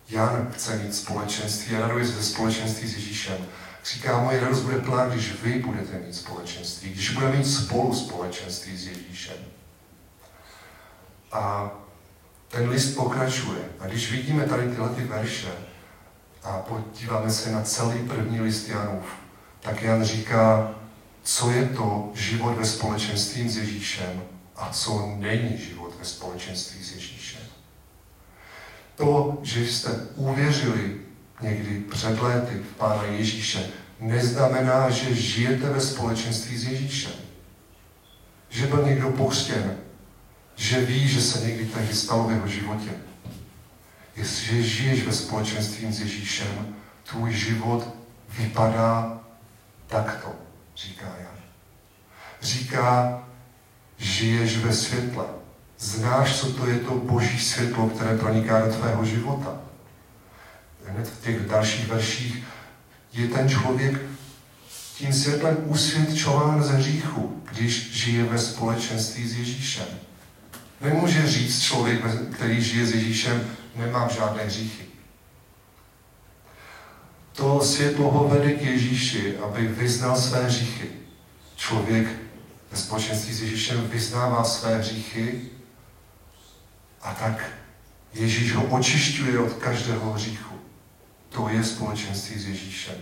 Jan 0.09 0.53
chce 0.53 0.77
mít 0.77 0.95
společenství 0.95 1.77
raduje 1.77 2.07
se 2.07 2.13
ze 2.13 2.23
společenství 2.23 2.89
s 2.89 2.95
Ježíšem. 2.95 3.47
Říká, 3.85 4.21
moje 4.21 4.41
radost 4.41 4.61
bude 4.61 4.79
plná, 4.79 5.07
když 5.07 5.43
vy 5.43 5.59
budete 5.59 5.99
mít 5.99 6.15
společenství, 6.15 6.91
když 6.91 7.11
budeme 7.11 7.37
mít 7.37 7.47
spolu 7.47 7.95
společenství 7.95 8.77
s 8.77 8.87
Ježíšem. 8.87 9.37
A 11.33 11.71
ten 12.55 12.69
list 12.69 12.95
pokračuje. 12.95 13.59
A 13.81 13.87
když 13.87 14.13
vidíme 14.13 14.45
tady 14.45 14.69
tyhle 14.69 14.89
ty 14.89 15.05
verše 15.05 15.53
a 16.43 16.59
podíváme 16.59 17.31
se 17.31 17.53
na 17.53 17.63
celý 17.63 18.09
první 18.09 18.41
list 18.41 18.69
Janův, 18.69 19.05
tak 19.61 19.83
Jan 19.83 20.05
říká, 20.05 20.75
co 21.23 21.51
je 21.51 21.67
to 21.67 22.11
život 22.15 22.59
ve 22.59 22.65
společenství 22.65 23.49
s 23.49 23.57
Ježíšem 23.57 24.23
a 24.57 24.71
co 24.71 25.15
není 25.17 25.59
život 25.59 25.95
ve 25.99 26.05
společenství 26.05 26.85
s 26.85 26.95
Ježíšem. 26.95 27.41
To, 28.97 29.39
že 29.43 29.67
jste 29.67 29.91
uvěřili 30.17 30.97
někdy 31.41 31.81
před 31.81 32.21
léty 32.21 32.55
v 32.55 32.77
Pána 32.77 33.05
Ježíše, 33.05 33.71
neznamená, 34.01 34.91
že 34.91 35.15
žijete 35.15 35.71
ve 35.71 35.81
společenství 35.81 36.59
s 36.59 36.65
Ježíšem. 36.65 37.13
Že 38.49 38.67
byl 38.67 38.83
někdo 38.83 39.11
pohřtěn, 39.11 39.77
že 40.57 40.81
ví, 40.81 41.09
že 41.09 41.21
se 41.21 41.47
někdy 41.47 41.67
tak 41.67 41.95
stalo 41.95 42.25
v 42.25 42.33
jeho 42.33 42.49
životě. 42.49 42.91
Jestliže 44.17 44.63
žiješ 44.63 45.07
ve 45.07 45.13
společenství 45.13 45.93
s 45.93 46.01
Ježíšem, 46.01 46.77
tvůj 47.11 47.33
život 47.33 47.89
vypadá 48.39 49.21
takto, 49.87 50.33
říká 50.77 51.07
Jan. 51.07 51.39
Říká, 52.43 53.23
žiješ 53.99 54.57
ve 54.57 54.73
světle. 54.73 55.25
Znáš, 55.79 56.41
co 56.41 56.53
to 56.53 56.67
je 56.67 56.79
to 56.79 56.95
boží 56.95 57.39
světlo, 57.39 57.89
které 57.89 58.19
proniká 58.19 58.67
do 58.67 58.73
tvého 58.73 59.05
života. 59.05 59.61
Hned 60.87 61.09
v 61.09 61.25
těch 61.25 61.49
dalších 61.49 61.87
verších 61.89 62.45
je 63.13 63.29
ten 63.29 63.49
člověk 63.49 64.01
tím 64.97 65.13
světlem 65.13 65.57
usvědčován 65.67 66.63
ze 66.63 66.73
hříchu, 66.73 67.43
když 67.53 67.93
žije 67.93 68.25
ve 68.25 68.39
společenství 68.39 69.29
s 69.29 69.37
Ježíšem. 69.37 69.87
Nemůže 70.85 71.27
říct 71.27 71.63
člověk, 71.63 72.01
který 72.33 72.63
žije 72.63 72.87
s 72.87 72.95
Ježíšem, 72.95 73.51
nemám 73.77 74.11
žádné 74.11 74.45
hříchy. 74.45 74.85
To 77.33 77.61
světlo 77.61 78.11
ho 78.11 78.29
vede 78.29 78.53
k 78.53 78.63
Ježíši, 78.63 79.37
aby 79.39 79.67
vyznal 79.67 80.17
své 80.17 80.45
hříchy. 80.45 80.89
Člověk 81.57 82.09
ve 82.71 82.77
společenství 82.77 83.35
s 83.35 83.43
Ježíšem 83.43 83.89
vyznává 83.89 84.45
své 84.45 84.79
hříchy 84.79 85.41
a 87.03 87.15
tak 87.15 87.51
Ježíš 88.15 88.55
ho 88.55 88.65
očišťuje 88.65 89.39
od 89.39 89.53
každého 89.53 90.13
hříchu. 90.13 90.55
To 91.29 91.49
je 91.49 91.65
společenství 91.65 92.41
s 92.41 92.47
Ježíšem. 92.47 92.95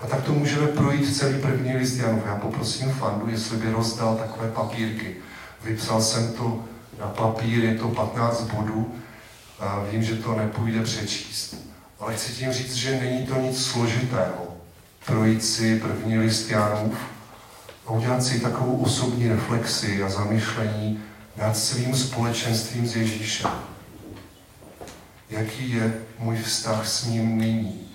A 0.00 0.06
tak 0.06 0.24
to 0.24 0.32
můžeme 0.32 0.66
projít 0.66 1.16
celý 1.16 1.40
první 1.40 1.76
list 1.76 1.96
Janův. 1.96 2.26
Já 2.26 2.36
poprosím 2.36 2.92
Fandu, 2.92 3.28
jestli 3.28 3.56
by 3.56 3.70
rozdal 3.70 4.16
takové 4.16 4.50
papírky. 4.50 5.16
Vypsal 5.64 6.02
jsem 6.02 6.32
to 6.32 6.64
na 7.00 7.06
papír, 7.06 7.64
je 7.64 7.74
to 7.74 7.88
15 7.88 8.42
bodů. 8.42 8.94
A 9.58 9.84
vím, 9.90 10.02
že 10.02 10.16
to 10.16 10.34
nepůjde 10.34 10.82
přečíst. 10.82 11.56
Ale 12.00 12.14
chci 12.14 12.32
tím 12.32 12.52
říct, 12.52 12.74
že 12.74 13.00
není 13.00 13.26
to 13.26 13.34
nic 13.34 13.66
složitého. 13.66 14.56
Projít 15.06 15.44
si 15.44 15.80
první 15.80 16.18
list 16.18 16.50
Janův 16.50 16.98
a 17.86 17.90
udělat 17.90 18.22
si 18.22 18.40
takovou 18.40 18.76
osobní 18.76 19.28
reflexi 19.28 20.02
a 20.02 20.08
zamyšlení 20.08 21.00
nad 21.36 21.56
svým 21.56 21.96
společenstvím 21.96 22.86
s 22.86 22.96
Ježíšem 22.96 23.50
jaký 25.32 25.72
je 25.72 25.94
můj 26.18 26.42
vztah 26.42 26.88
s 26.88 27.04
ním 27.04 27.38
nyní. 27.38 27.88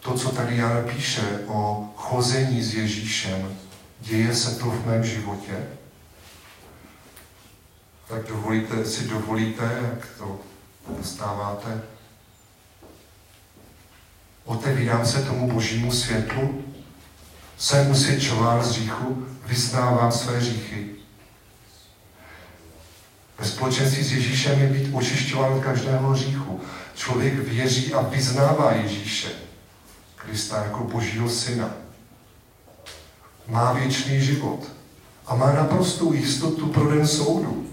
To, 0.00 0.14
co 0.14 0.30
tady 0.30 0.56
Jan 0.56 0.84
píše 0.94 1.40
o 1.46 1.90
chození 1.96 2.62
s 2.62 2.74
Ježíšem, 2.74 3.56
děje 4.00 4.34
se 4.34 4.58
to 4.58 4.64
v 4.64 4.86
mém 4.86 5.04
životě? 5.04 5.66
Tak 8.08 8.28
dovolíte, 8.28 8.84
si 8.84 9.08
dovolíte, 9.08 9.78
jak 9.82 10.08
to 10.18 10.40
dostáváte, 10.98 11.82
otevírám 14.44 15.06
se 15.06 15.22
tomu 15.22 15.52
božímu 15.52 15.92
světlu, 15.92 16.64
jsem 17.58 17.90
usvědčován 17.90 18.64
z 18.64 18.70
říchu, 18.70 19.26
vyznávám 19.46 20.12
své 20.12 20.40
říchy. 20.40 20.90
Ve 23.38 23.46
společenství 23.46 24.04
s 24.04 24.12
Ježíšem 24.12 24.60
je 24.60 24.66
být 24.66 24.94
očišťován 24.94 25.52
od 25.52 25.64
každého 25.64 26.10
hříchu. 26.10 26.60
Člověk 26.94 27.34
věří 27.34 27.94
a 27.94 28.00
vyznává 28.00 28.72
Ježíše, 28.72 29.28
Krista 30.16 30.64
jako 30.64 30.84
Božího 30.84 31.28
syna. 31.28 31.70
Má 33.48 33.72
věčný 33.72 34.20
život 34.20 34.60
a 35.26 35.34
má 35.34 35.52
naprostou 35.52 36.12
jistotu 36.12 36.66
pro 36.66 36.90
den 36.90 37.06
soudu. 37.06 37.63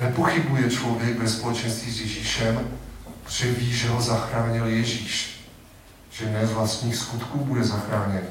Nepochybuje 0.00 0.70
člověk 0.70 1.18
ve 1.18 1.28
společenství 1.28 1.92
s 1.92 2.00
Ježíšem, 2.00 2.78
že 3.28 3.50
ví, 3.52 3.72
že 3.72 3.88
ho 3.88 4.02
zachránil 4.02 4.66
Ježíš, 4.66 5.40
že 6.10 6.30
ne 6.30 6.46
z 6.46 6.52
vlastních 6.52 6.96
skutků 6.96 7.38
bude 7.38 7.64
zachráněn. 7.64 8.26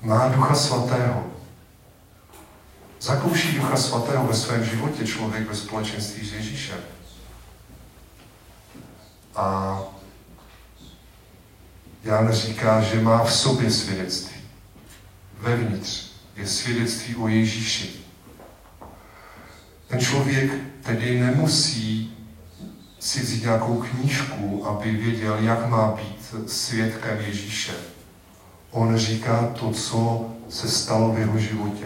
Má 0.00 0.28
Ducha 0.28 0.54
Svatého. 0.54 1.26
Zakouší 3.00 3.52
Ducha 3.52 3.76
Svatého 3.76 4.26
ve 4.26 4.34
svém 4.34 4.64
životě 4.64 5.06
člověk 5.06 5.48
ve 5.48 5.56
společenství 5.56 6.28
s 6.28 6.32
Ježíšem. 6.32 6.78
A 9.36 9.78
Jan 12.04 12.32
říká, 12.32 12.80
že 12.80 13.00
má 13.00 13.24
v 13.24 13.32
sobě 13.32 13.70
svědectví. 13.70 14.42
Vevnitř 15.38 16.10
je 16.36 16.46
svědectví 16.46 17.16
o 17.16 17.28
Ježíši. 17.28 18.01
Ten 19.92 20.00
člověk 20.00 20.52
tedy 20.82 21.20
nemusí 21.20 22.16
si 23.00 23.20
vzít 23.20 23.42
nějakou 23.42 23.82
knížku, 23.82 24.66
aby 24.66 24.90
věděl, 24.90 25.38
jak 25.38 25.68
má 25.68 25.94
být 25.96 26.50
svědkem 26.50 27.20
Ježíše. 27.20 27.72
On 28.70 28.96
říká 28.96 29.46
to, 29.46 29.70
co 29.70 30.30
se 30.48 30.68
stalo 30.68 31.12
v 31.12 31.18
jeho 31.18 31.38
životě. 31.38 31.84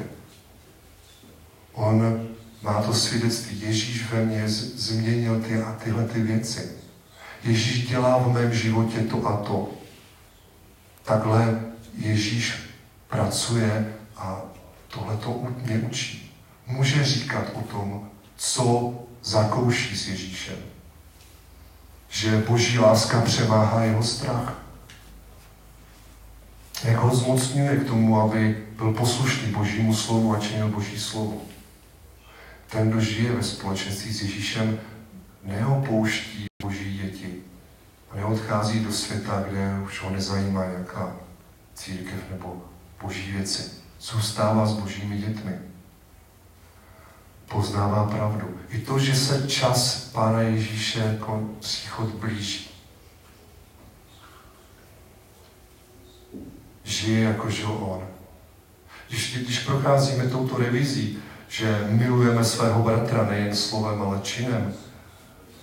On 1.72 2.28
má 2.62 2.82
to 2.82 2.94
svědectví. 2.94 3.60
Ježíš 3.60 4.10
ve 4.12 4.24
mně 4.24 4.48
změnil 4.48 5.40
ty 5.40 5.62
a 5.62 5.72
tyhle 5.84 6.04
ty 6.04 6.22
věci. 6.22 6.70
Ježíš 7.44 7.88
dělá 7.88 8.18
v 8.18 8.32
mém 8.32 8.54
životě 8.54 9.00
to 9.00 9.26
a 9.26 9.36
to. 9.36 9.70
Takhle 11.04 11.60
Ježíš 11.94 12.54
pracuje 13.08 13.94
a 14.16 14.42
tohle 14.88 15.16
to 15.16 15.46
mě 15.64 15.78
učí. 15.78 16.25
Může 16.66 17.04
říkat 17.04 17.44
o 17.54 17.60
tom, 17.60 18.10
co 18.36 18.94
zakouší 19.22 19.96
s 19.96 20.08
Ježíšem. 20.08 20.56
Že 22.08 22.44
boží 22.48 22.78
láska 22.78 23.20
převáhá 23.20 23.84
jeho 23.84 24.02
strach. 24.02 24.62
Jak 26.84 26.96
ho 26.96 27.16
zmocňuje 27.16 27.76
k 27.76 27.86
tomu, 27.86 28.20
aby 28.20 28.66
byl 28.76 28.92
poslušný 28.92 29.52
božímu 29.52 29.94
slovu 29.94 30.34
a 30.34 30.40
činil 30.40 30.68
boží 30.68 30.98
slovo. 30.98 31.42
Ten, 32.70 32.90
kdo 32.90 33.00
žije 33.00 33.32
ve 33.32 33.42
společenství 33.42 34.12
s 34.12 34.22
Ježíšem, 34.22 34.80
neopouští 35.42 36.46
boží 36.62 36.98
děti 36.98 37.34
a 38.10 38.16
neodchází 38.16 38.80
do 38.80 38.92
světa, 38.92 39.44
kde 39.48 39.80
už 39.84 40.02
ho 40.02 40.10
nezajímá 40.10 40.66
nějaká 40.66 41.16
církev 41.74 42.30
nebo 42.30 42.62
boží 43.02 43.32
věci. 43.32 43.62
Zůstává 44.00 44.66
s 44.66 44.72
božími 44.72 45.18
dětmi. 45.18 45.58
Poznává 47.48 48.04
pravdu. 48.04 48.60
I 48.68 48.78
to, 48.78 48.98
že 48.98 49.14
se 49.14 49.48
čas 49.48 50.10
Pána 50.12 50.40
Ježíše 50.40 50.98
jako 50.98 51.48
příchod 51.60 52.08
blíží. 52.08 52.70
Žije 56.84 57.24
jako 57.24 57.50
žil 57.50 57.70
on. 57.80 58.06
Když, 59.08 59.38
když 59.38 59.58
procházíme 59.58 60.26
touto 60.26 60.56
revizí, 60.58 61.18
že 61.48 61.86
milujeme 61.90 62.44
svého 62.44 62.82
bratra 62.82 63.26
nejen 63.26 63.56
slovem, 63.56 64.02
ale 64.02 64.20
činem, 64.22 64.74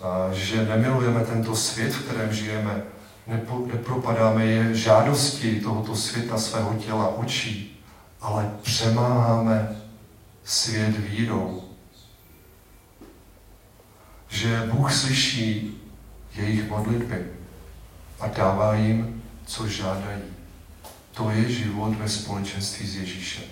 a 0.02 0.34
že 0.34 0.66
nemilujeme 0.66 1.20
tento 1.26 1.56
svět, 1.56 1.94
v 1.94 2.04
kterém 2.04 2.34
žijeme, 2.34 2.84
nepo, 3.28 3.68
nepropadáme 3.74 4.46
je 4.46 4.76
žádosti 4.76 5.60
tohoto 5.60 5.96
světa 5.96 6.38
svého 6.38 6.74
těla, 6.74 7.08
očí, 7.08 7.84
ale 8.22 8.52
přemáháme 8.62 9.76
svět 10.44 10.98
vírou. 10.98 11.63
Že 14.34 14.70
Bůh 14.72 14.94
slyší 14.94 15.78
jejich 16.36 16.70
modlitby 16.70 17.26
a 18.20 18.28
dává 18.28 18.76
jim, 18.76 19.24
co 19.46 19.68
žádají. 19.68 20.22
To 21.12 21.30
je 21.30 21.52
život 21.52 21.96
ve 21.96 22.10
společenství 22.10 22.88
s 22.88 22.96
Ježíšem. 22.96 23.44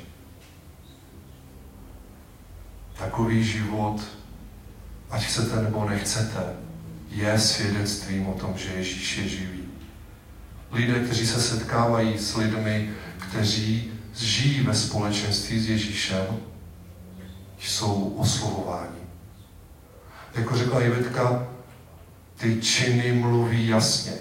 Takový 2.98 3.44
život, 3.44 4.02
ať 5.10 5.24
chcete 5.24 5.62
nebo 5.62 5.89
nechcete, 5.89 6.44
je 7.10 7.39
svědectvím 7.39 8.28
o 8.28 8.34
tom, 8.34 8.54
že 8.58 8.74
Ježíš 8.74 9.17
je 9.17 9.30
živý. 9.30 9.63
Lidé, 10.72 11.00
kteří 11.00 11.28
se 11.28 11.41
setkávají 11.41 12.17
s 12.17 12.36
lidmi, 12.36 12.89
kteří 13.30 13.91
žijí 14.15 14.62
ve 14.62 14.74
společenství 14.74 15.60
s 15.60 15.70
Ježíšem, 15.70 16.26
jsou 17.60 18.15
oslovováni. 18.17 19.01
Jako 20.36 20.56
řekla 20.56 20.82
Jivetka, 20.82 21.48
ty 22.38 22.62
činy 22.62 23.12
mluví 23.12 23.67
jasně 23.67 24.13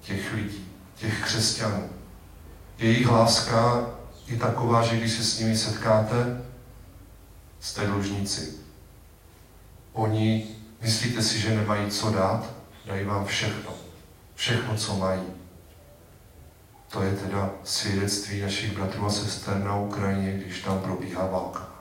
těch 0.00 0.32
lidí, 0.32 0.68
těch 0.94 1.24
křesťanů. 1.24 1.88
Jejich 2.78 3.08
láska 3.08 3.86
je 4.26 4.36
taková, 4.38 4.82
že 4.82 4.96
když 4.96 5.12
se 5.12 5.24
s 5.24 5.38
nimi 5.38 5.56
setkáte, 5.56 6.42
jste 7.60 7.86
dlužníci. 7.86 8.54
Oni, 9.92 10.46
myslíte 10.82 11.22
si, 11.22 11.40
že 11.40 11.56
nemají 11.56 11.90
co 11.90 12.10
dát? 12.10 12.50
Dají 12.86 13.04
vám 13.04 13.26
všechno. 13.26 13.70
Všechno, 14.34 14.76
co 14.76 14.96
mají. 14.96 15.22
To 16.88 17.02
je 17.02 17.12
teda 17.12 17.50
svědectví 17.64 18.40
našich 18.40 18.72
bratrů 18.72 19.06
a 19.06 19.10
sester 19.10 19.56
na 19.56 19.76
Ukrajině, 19.76 20.32
když 20.32 20.62
tam 20.62 20.80
probíhá 20.80 21.26
válka. 21.26 21.73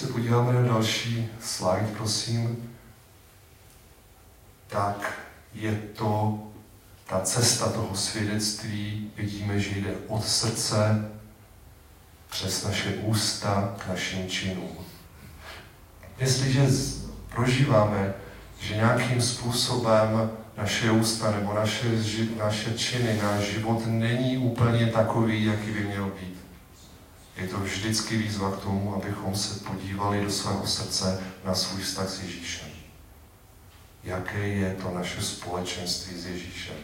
Se 0.00 0.06
podíváme 0.06 0.52
na 0.52 0.62
další 0.62 1.28
slide, 1.40 1.88
prosím, 1.96 2.70
tak 4.66 5.20
je 5.54 5.72
to 5.72 6.38
ta 7.06 7.20
cesta 7.20 7.68
toho 7.72 7.96
svědectví. 7.96 9.10
Vidíme, 9.16 9.60
že 9.60 9.78
jde 9.78 9.94
od 10.06 10.26
srdce 10.26 11.10
přes 12.30 12.64
naše 12.64 12.88
ústa 12.88 13.74
k 13.78 13.88
našim 13.88 14.28
činům. 14.28 14.76
Jestliže 16.18 16.66
prožíváme, 17.28 18.14
že 18.60 18.76
nějakým 18.76 19.22
způsobem 19.22 20.30
naše 20.56 20.90
ústa 20.90 21.30
nebo 21.30 21.54
naše, 21.54 21.88
naše 22.38 22.72
činy, 22.78 23.20
náš 23.22 23.44
život 23.44 23.82
není 23.86 24.38
úplně 24.38 24.86
takový, 24.86 25.44
jaký 25.44 25.70
by 25.70 25.84
měl 25.84 26.12
být. 26.20 26.39
Je 27.40 27.48
to 27.48 27.60
vždycky 27.60 28.16
výzva 28.16 28.50
k 28.50 28.62
tomu, 28.62 28.94
abychom 28.94 29.34
se 29.34 29.64
podívali 29.64 30.24
do 30.24 30.30
svého 30.30 30.66
srdce 30.66 31.20
na 31.44 31.54
svůj 31.54 31.82
vztah 31.82 32.08
s 32.08 32.22
Ježíšem. 32.22 32.68
Jaké 34.04 34.48
je 34.48 34.74
to 34.74 34.90
naše 34.94 35.22
společenství 35.22 36.20
s 36.20 36.26
Ježíšem? 36.26 36.76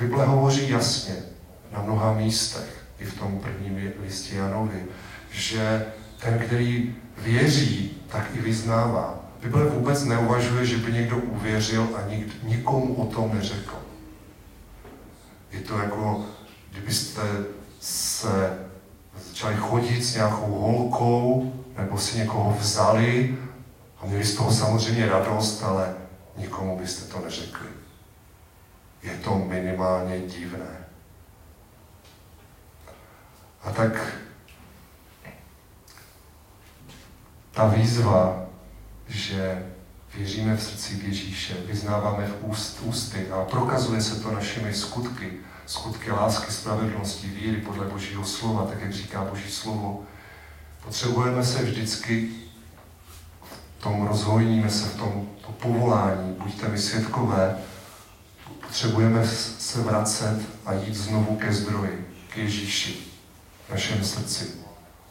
Bible 0.00 0.24
hovoří 0.24 0.68
jasně 0.70 1.16
na 1.72 1.82
mnoha 1.82 2.12
místech, 2.12 2.84
i 2.98 3.04
v 3.04 3.18
tom 3.18 3.40
prvním 3.40 3.92
listě 4.02 4.36
Janovi, 4.36 4.84
že 5.30 5.86
ten, 6.20 6.38
který 6.38 6.94
věří, 7.18 8.02
tak 8.08 8.30
i 8.34 8.38
vyznává. 8.38 9.20
Bible 9.42 9.64
vůbec 9.64 10.04
neuvažuje, 10.04 10.66
že 10.66 10.76
by 10.76 10.92
někdo 10.92 11.16
uvěřil 11.16 11.88
a 11.96 12.08
nik, 12.08 12.42
nikomu 12.42 12.94
o 12.94 13.06
tom 13.06 13.34
neřekl. 13.34 13.76
Je 15.52 15.60
to 15.60 15.78
jako, 15.78 16.26
kdybyste 16.70 17.22
se 17.80 18.65
začali 19.28 19.56
chodit 19.56 20.04
s 20.04 20.14
nějakou 20.14 20.52
holkou, 20.52 21.52
nebo 21.78 21.98
si 21.98 22.18
někoho 22.18 22.56
vzali 22.60 23.38
a 24.00 24.06
měli 24.06 24.24
z 24.24 24.36
toho 24.36 24.52
samozřejmě 24.52 25.06
radost, 25.06 25.62
ale 25.62 25.94
nikomu 26.36 26.78
byste 26.78 27.12
to 27.12 27.24
neřekli. 27.24 27.68
Je 29.02 29.16
to 29.16 29.38
minimálně 29.38 30.20
divné. 30.20 30.86
A 33.62 33.70
tak 33.70 34.12
ta 37.50 37.66
výzva, 37.66 38.46
že 39.08 39.66
věříme 40.14 40.56
v 40.56 40.62
srdci 40.62 41.00
Ježíše, 41.04 41.54
vyznáváme 41.54 42.26
v 42.26 42.44
úst, 42.44 42.80
ústy 42.82 43.30
a 43.30 43.44
prokazuje 43.44 44.02
se 44.02 44.20
to 44.20 44.30
našimi 44.30 44.74
skutky, 44.74 45.32
skutky 45.66 46.10
lásky, 46.10 46.52
spravedlnosti, 46.52 47.26
víry 47.26 47.56
podle 47.56 47.86
Božího 47.86 48.24
slova, 48.24 48.66
tak 48.66 48.80
jak 48.80 48.92
říká 48.92 49.24
Boží 49.24 49.50
slovo. 49.50 50.02
Potřebujeme 50.84 51.44
se 51.44 51.62
vždycky 51.62 52.28
v 53.78 53.82
tom 53.82 54.06
rozhojníme 54.06 54.70
se 54.70 54.88
v 54.88 54.96
tom 54.96 55.28
to 55.46 55.52
povolání, 55.52 56.32
buďte 56.32 56.68
mi 56.68 56.78
svědkové, 56.78 57.58
potřebujeme 58.60 59.26
se 59.58 59.80
vracet 59.80 60.40
a 60.66 60.72
jít 60.72 60.94
znovu 60.94 61.36
ke 61.36 61.52
zdroji, 61.52 62.08
k 62.28 62.36
Ježíši, 62.36 62.98
v 63.68 63.72
našem 63.72 64.04
srdci. 64.04 64.50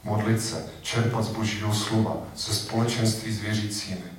modlit 0.04 0.42
se, 0.42 0.66
čerpat 0.82 1.24
z 1.24 1.30
božího 1.30 1.74
slova, 1.74 2.18
se 2.36 2.54
společenství 2.54 3.34
s 3.34 3.42
věřícími. 3.42 4.12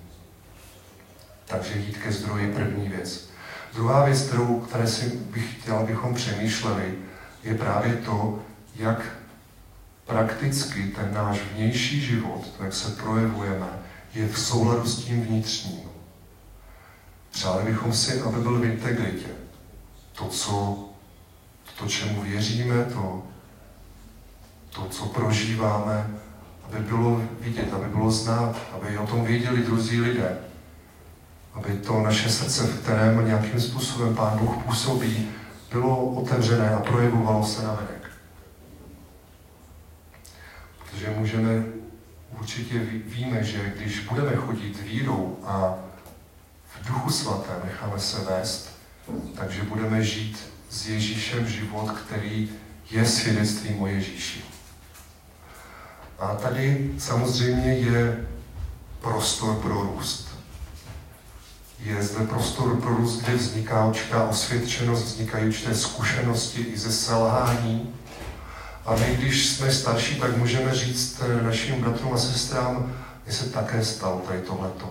Takže 1.45 1.79
jít 1.79 1.97
ke 1.97 2.13
zdroji 2.13 2.55
první 2.55 2.89
věc. 2.89 3.29
Druhá 3.75 4.05
věc, 4.05 4.23
kterou, 4.23 4.61
které 4.61 4.87
si 4.87 5.07
bych 5.07 5.61
chtěl, 5.61 5.77
abychom 5.77 6.15
přemýšleli, 6.15 6.95
je 7.43 7.55
právě 7.55 7.95
to, 7.97 8.43
jak 8.77 9.03
prakticky 10.07 10.83
ten 10.89 11.15
náš 11.15 11.41
vnější 11.55 12.01
život, 12.01 12.49
to, 12.57 12.65
jak 12.65 12.75
se 12.75 12.91
projevujeme, 12.91 13.67
je 14.15 14.29
v 14.29 14.39
souladu 14.39 14.87
s 14.87 15.05
tím 15.05 15.23
vnitřním. 15.23 15.81
Přáli 17.31 17.65
bychom 17.65 17.93
si, 17.93 18.21
aby 18.21 18.41
byl 18.41 18.59
v 18.59 18.65
integritě. 18.65 19.29
To, 20.13 20.29
co, 20.29 20.79
to 21.79 21.87
čemu 21.89 22.23
věříme, 22.23 22.85
to, 22.85 23.23
to, 24.71 24.89
co 24.89 25.07
prožíváme, 25.07 26.11
aby 26.65 26.79
bylo 26.79 27.23
vidět, 27.41 27.73
aby 27.73 27.89
bylo 27.89 28.11
znát, 28.11 28.57
aby 28.73 28.99
o 28.99 29.07
tom 29.07 29.25
věděli 29.25 29.63
druzí 29.63 30.01
lidé. 30.01 30.39
Aby 31.57 31.73
to 31.73 32.01
naše 32.01 32.29
srdce, 32.29 32.67
v 32.67 32.83
kterém 32.83 33.27
nějakým 33.27 33.61
způsobem 33.61 34.15
Pán 34.15 34.39
Bůh 34.39 34.65
působí, 34.65 35.29
bylo 35.73 36.05
otevřené 36.05 36.71
a 36.71 36.81
projevovalo 36.81 37.47
se 37.47 37.63
na 37.63 37.73
venek. 37.73 38.11
Protože 40.79 41.11
můžeme, 41.11 41.65
určitě 42.39 42.79
víme, 43.07 43.45
že 43.45 43.73
když 43.77 44.01
budeme 44.01 44.37
chodit 44.37 44.83
vírou 44.83 45.39
a 45.45 45.75
v 46.67 46.87
duchu 46.89 47.11
svatém 47.11 47.57
necháme 47.65 47.99
se 47.99 48.25
vést, 48.25 48.71
takže 49.37 49.63
budeme 49.63 50.05
žít 50.05 50.39
s 50.71 50.89
Ježíšem 50.89 51.47
život, 51.47 51.91
který 51.91 52.51
je 52.91 53.07
svědectvím 53.07 53.83
o 53.83 53.87
Ježíši. 53.87 54.45
A 56.19 56.35
tady 56.35 56.91
samozřejmě 56.99 57.75
je 57.75 58.27
prostor 59.01 59.55
pro 59.57 59.83
růst. 59.83 60.26
Zde 62.07 62.27
prostor 62.27 62.77
pro 62.77 62.97
růst, 62.97 63.23
kde 63.23 63.37
vzniká 63.37 63.87
určitá 63.87 64.29
osvědčenost, 64.29 65.05
vznikají 65.05 65.47
určité 65.47 65.75
zkušenosti 65.75 66.61
i 66.63 66.79
ze 66.79 66.93
selhání. 66.93 67.95
A 68.87 68.95
my, 68.95 69.17
když 69.19 69.47
jsme 69.47 69.73
starší, 69.73 70.15
tak 70.15 70.37
můžeme 70.37 70.75
říct 70.75 71.23
našim 71.43 71.81
bratrům 71.81 72.15
a 72.15 72.19
sestrám, 72.19 72.93
mně 73.25 73.35
se 73.35 73.45
také 73.45 73.85
stalo 73.85 74.23
tady 74.27 74.41
tohleto. 74.41 74.91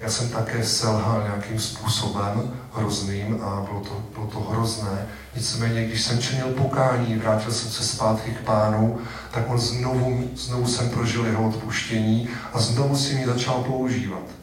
Já 0.00 0.10
jsem 0.10 0.28
také 0.28 0.64
selhal 0.64 1.22
nějakým 1.22 1.60
způsobem 1.60 2.52
hrozným 2.74 3.42
a 3.42 3.66
bylo 3.70 3.80
to, 3.80 4.02
bylo 4.14 4.26
to 4.26 4.40
hrozné. 4.40 5.06
Nicméně, 5.36 5.84
když 5.84 6.02
jsem 6.02 6.18
činil 6.18 6.46
pokání, 6.46 7.16
vrátil 7.16 7.52
jsem 7.52 7.70
se 7.70 7.84
zpátky 7.84 8.30
k 8.30 8.44
pánu, 8.44 8.98
tak 9.30 9.50
on 9.50 9.58
znovu, 9.58 10.30
znovu 10.36 10.66
jsem 10.66 10.90
prožil 10.90 11.26
jeho 11.26 11.48
odpuštění 11.48 12.28
a 12.52 12.60
znovu 12.60 12.96
si 12.96 13.14
mi 13.14 13.26
začal 13.26 13.54
používat. 13.54 14.41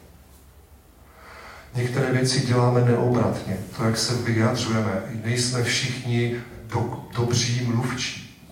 Některé 1.76 2.12
věci 2.12 2.40
děláme 2.40 2.82
neobratně. 2.82 3.58
To, 3.78 3.84
jak 3.84 3.98
se 3.98 4.14
vyjadřujeme, 4.16 5.02
nejsme 5.26 5.64
všichni 5.64 6.42
do, 6.66 7.08
dobří 7.16 7.62
mluvčí, 7.66 8.46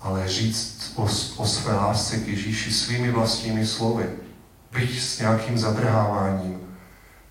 ale 0.00 0.28
říct 0.28 0.92
o, 0.96 1.02
o 1.36 1.46
své 1.46 1.74
lásce 1.74 2.16
k 2.16 2.28
Ježíši 2.28 2.72
svými 2.72 3.10
vlastními 3.10 3.66
slovy, 3.66 4.06
byť 4.72 5.00
s 5.00 5.18
nějakým 5.18 5.58
zadrháváním, 5.58 6.60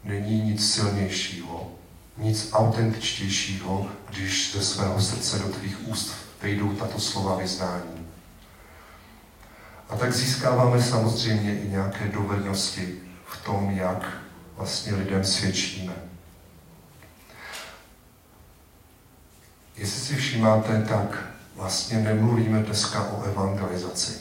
není 0.04 0.42
nic 0.42 0.74
silnějšího, 0.74 1.72
nic 2.18 2.50
autentičtějšího, 2.54 3.88
když 4.10 4.52
ze 4.56 4.62
svého 4.62 5.02
srdce 5.02 5.40
do 5.40 5.50
tvých 5.50 5.88
úst 5.88 6.12
vejdou 6.42 6.74
tato 6.74 7.00
slova 7.00 7.38
vyznání. 7.38 8.08
A 9.90 9.96
tak 9.96 10.14
získáváme 10.14 10.82
samozřejmě 10.82 11.60
i 11.60 11.70
nějaké 11.70 12.08
dovednosti 12.08 12.96
v 13.26 13.46
tom, 13.46 13.70
jak 13.70 14.25
vlastně 14.58 14.96
lidem 14.96 15.24
svědčíme. 15.24 15.94
Jestli 19.78 20.02
si 20.02 20.16
všímáte, 20.16 20.86
tak 20.90 21.26
vlastně 21.56 22.00
nemluvíme 22.00 22.64
dneska 22.64 23.12
o 23.12 23.24
evangelizaci. 23.24 24.14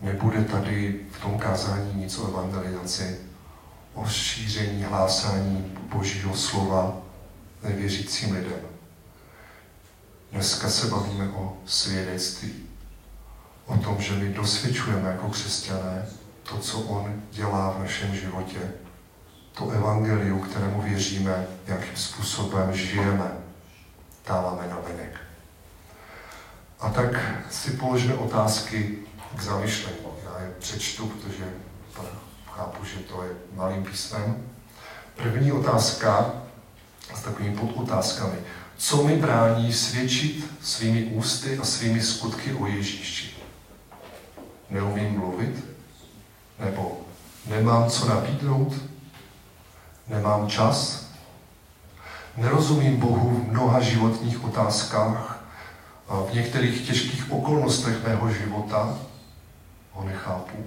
Nebude 0.00 0.44
tady 0.44 1.00
v 1.10 1.20
tom 1.20 1.38
kázání 1.38 1.94
nic 1.94 2.18
o 2.18 2.28
evangelizaci, 2.28 3.18
o 3.94 4.08
šíření, 4.08 4.82
hlásání 4.82 5.78
Božího 5.88 6.36
slova 6.36 6.96
nevěřícím 7.62 8.34
lidem. 8.34 8.60
Dneska 10.32 10.68
se 10.68 10.86
bavíme 10.86 11.28
o 11.28 11.56
svědectví. 11.66 12.52
O 13.66 13.76
tom, 13.76 14.00
že 14.00 14.14
my 14.14 14.28
dosvědčujeme 14.28 15.08
jako 15.08 15.28
křesťané 15.28 16.06
to, 16.42 16.58
co 16.58 16.80
On 16.80 17.22
dělá 17.32 17.70
v 17.70 17.78
našem 17.78 18.14
životě. 18.14 18.58
To 19.56 19.70
evangelium, 19.70 20.40
kterému 20.40 20.82
věříme, 20.82 21.46
jakým 21.66 21.96
způsobem 21.96 22.76
žijeme, 22.76 23.32
dáváme 24.28 24.68
na 24.68 24.78
venek. 24.88 25.20
A 26.80 26.90
tak 26.90 27.40
si 27.50 27.70
položme 27.70 28.14
otázky, 28.14 28.98
k 29.36 29.42
zamyšlení. 29.42 29.96
Já 30.24 30.40
je 30.40 30.50
přečtu, 30.58 31.06
protože 31.06 31.44
chápu, 32.46 32.84
že 32.84 32.96
to 32.98 33.22
je 33.22 33.30
malým 33.54 33.84
písmem. 33.84 34.48
První 35.16 35.52
otázka 35.52 36.32
s 37.14 37.22
takovými 37.22 37.56
podotázkami. 37.56 38.36
Co 38.76 39.02
mi 39.02 39.16
brání 39.16 39.72
svědčit 39.72 40.50
svými 40.62 41.04
ústy 41.04 41.58
a 41.58 41.64
svými 41.64 42.02
skutky 42.02 42.54
o 42.54 42.66
Ježíši? 42.66 43.34
Neumím 44.70 45.18
mluvit? 45.18 45.64
Nebo 46.58 47.00
nemám 47.46 47.90
co 47.90 48.08
nabídnout? 48.08 48.74
Nemám 50.08 50.48
čas? 50.48 51.06
Nerozumím 52.36 52.96
Bohu 52.96 53.30
v 53.30 53.52
mnoha 53.52 53.80
životních 53.80 54.44
otázkách 54.44 55.36
v 56.08 56.34
některých 56.34 56.86
těžkých 56.86 57.32
okolnostech 57.32 58.04
mého 58.04 58.30
života 58.30 58.98
ho 59.92 60.04
nechápu, 60.04 60.64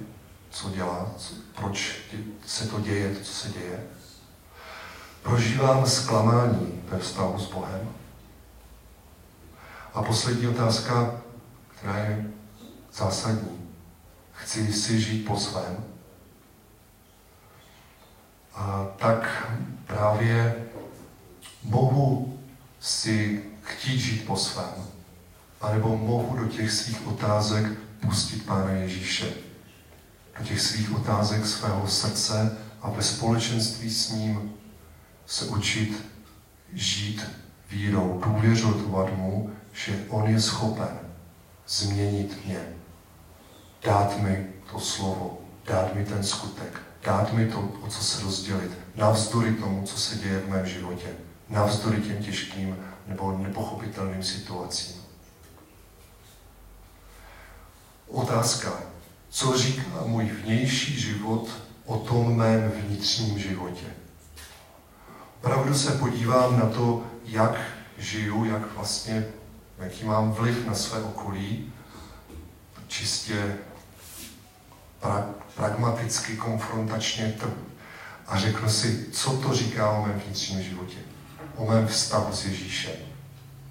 co 0.50 0.70
dělá, 0.70 1.12
co, 1.18 1.34
proč 1.56 1.98
se 2.46 2.68
to 2.68 2.80
děje, 2.80 3.16
to, 3.16 3.24
co 3.24 3.34
se 3.34 3.50
děje. 3.50 3.84
Prožívám 5.24 5.86
zklamání 5.86 6.82
ve 6.90 7.00
vztahu 7.00 7.40
s 7.40 7.52
Bohem. 7.52 7.90
A 9.94 10.04
poslední 10.04 10.48
otázka, 10.48 11.22
která 11.76 11.98
je 11.98 12.32
zásadní. 12.94 13.70
Chci 14.32 14.74
si 14.74 15.02
žít 15.02 15.26
po 15.26 15.38
svém. 15.38 15.99
A 18.56 18.88
tak 18.98 19.48
právě 19.88 20.66
mohu 21.64 22.40
si 22.80 23.44
chtít 23.64 24.00
žít 24.00 24.26
po 24.26 24.36
svém, 24.36 24.74
anebo 25.62 25.98
mohu 25.98 26.38
do 26.38 26.48
těch 26.48 26.72
svých 26.72 27.08
otázek 27.08 27.66
pustit 28.00 28.46
Pána 28.46 28.72
Ježíše. 28.72 29.34
Do 30.40 30.46
těch 30.46 30.62
svých 30.62 30.96
otázek 30.96 31.46
svého 31.46 31.88
srdce 31.88 32.58
a 32.82 32.90
ve 32.90 33.04
společenství 33.04 33.90
s 33.90 34.12
ním 34.12 34.54
se 35.26 35.46
učit 35.46 36.06
žít 36.74 37.26
vírou, 37.70 38.22
důvěřovat 38.26 39.18
mu, 39.18 39.52
že 39.74 40.06
on 40.10 40.30
je 40.30 40.42
schopen 40.42 41.00
změnit 41.68 42.46
mě, 42.46 42.60
dát 43.86 44.22
mi 44.22 44.48
to 44.72 44.80
slovo, 44.80 45.40
dát 45.66 45.96
mi 45.96 46.06
ten 46.06 46.24
skutek, 46.24 46.82
dát 47.04 47.34
mi 47.34 47.46
to, 47.46 47.60
o 47.82 47.88
co 47.88 48.04
se 48.04 48.24
rozdělit, 48.24 48.72
navzdory 48.96 49.54
tomu, 49.56 49.84
co 49.84 49.98
se 49.98 50.16
děje 50.16 50.40
v 50.40 50.50
mém 50.50 50.66
životě, 50.66 51.08
navzdory 51.50 52.02
těm 52.02 52.24
těžkým 52.24 52.78
nebo 53.08 53.38
nepochopitelným 53.38 54.24
situacím. 54.24 55.02
Otázka, 58.08 58.74
co 59.30 59.58
říká 59.58 59.84
můj 60.06 60.26
vnější 60.26 61.00
život 61.00 61.50
o 61.86 61.98
tom 61.98 62.36
mém 62.36 62.72
vnitřním 62.72 63.40
životě. 63.40 63.86
Pravdu 65.42 65.74
se 65.74 65.92
podívám 65.92 66.60
na 66.60 66.70
to, 66.70 67.04
jak 67.26 67.62
žiju, 67.98 68.46
jak 68.46 68.74
vlastně, 68.74 69.26
jaký 69.78 70.06
mám 70.06 70.32
vliv 70.32 70.68
na 70.68 70.76
své 70.76 71.02
okolí, 71.02 71.74
čistě 72.88 73.58
pra, 75.00 75.30
pragmaticky, 75.60 76.38
konfrontačně 76.38 77.36
a 78.28 78.40
řeknu 78.40 78.70
si, 78.70 79.06
co 79.12 79.38
to 79.38 79.54
říká 79.54 79.90
o 79.90 80.06
mém 80.06 80.22
vnitřním 80.26 80.64
životě, 80.64 80.98
o 81.56 81.66
mém 81.66 81.88
vztahu 81.88 82.34
s 82.34 82.46
Ježíšem. 82.46 82.96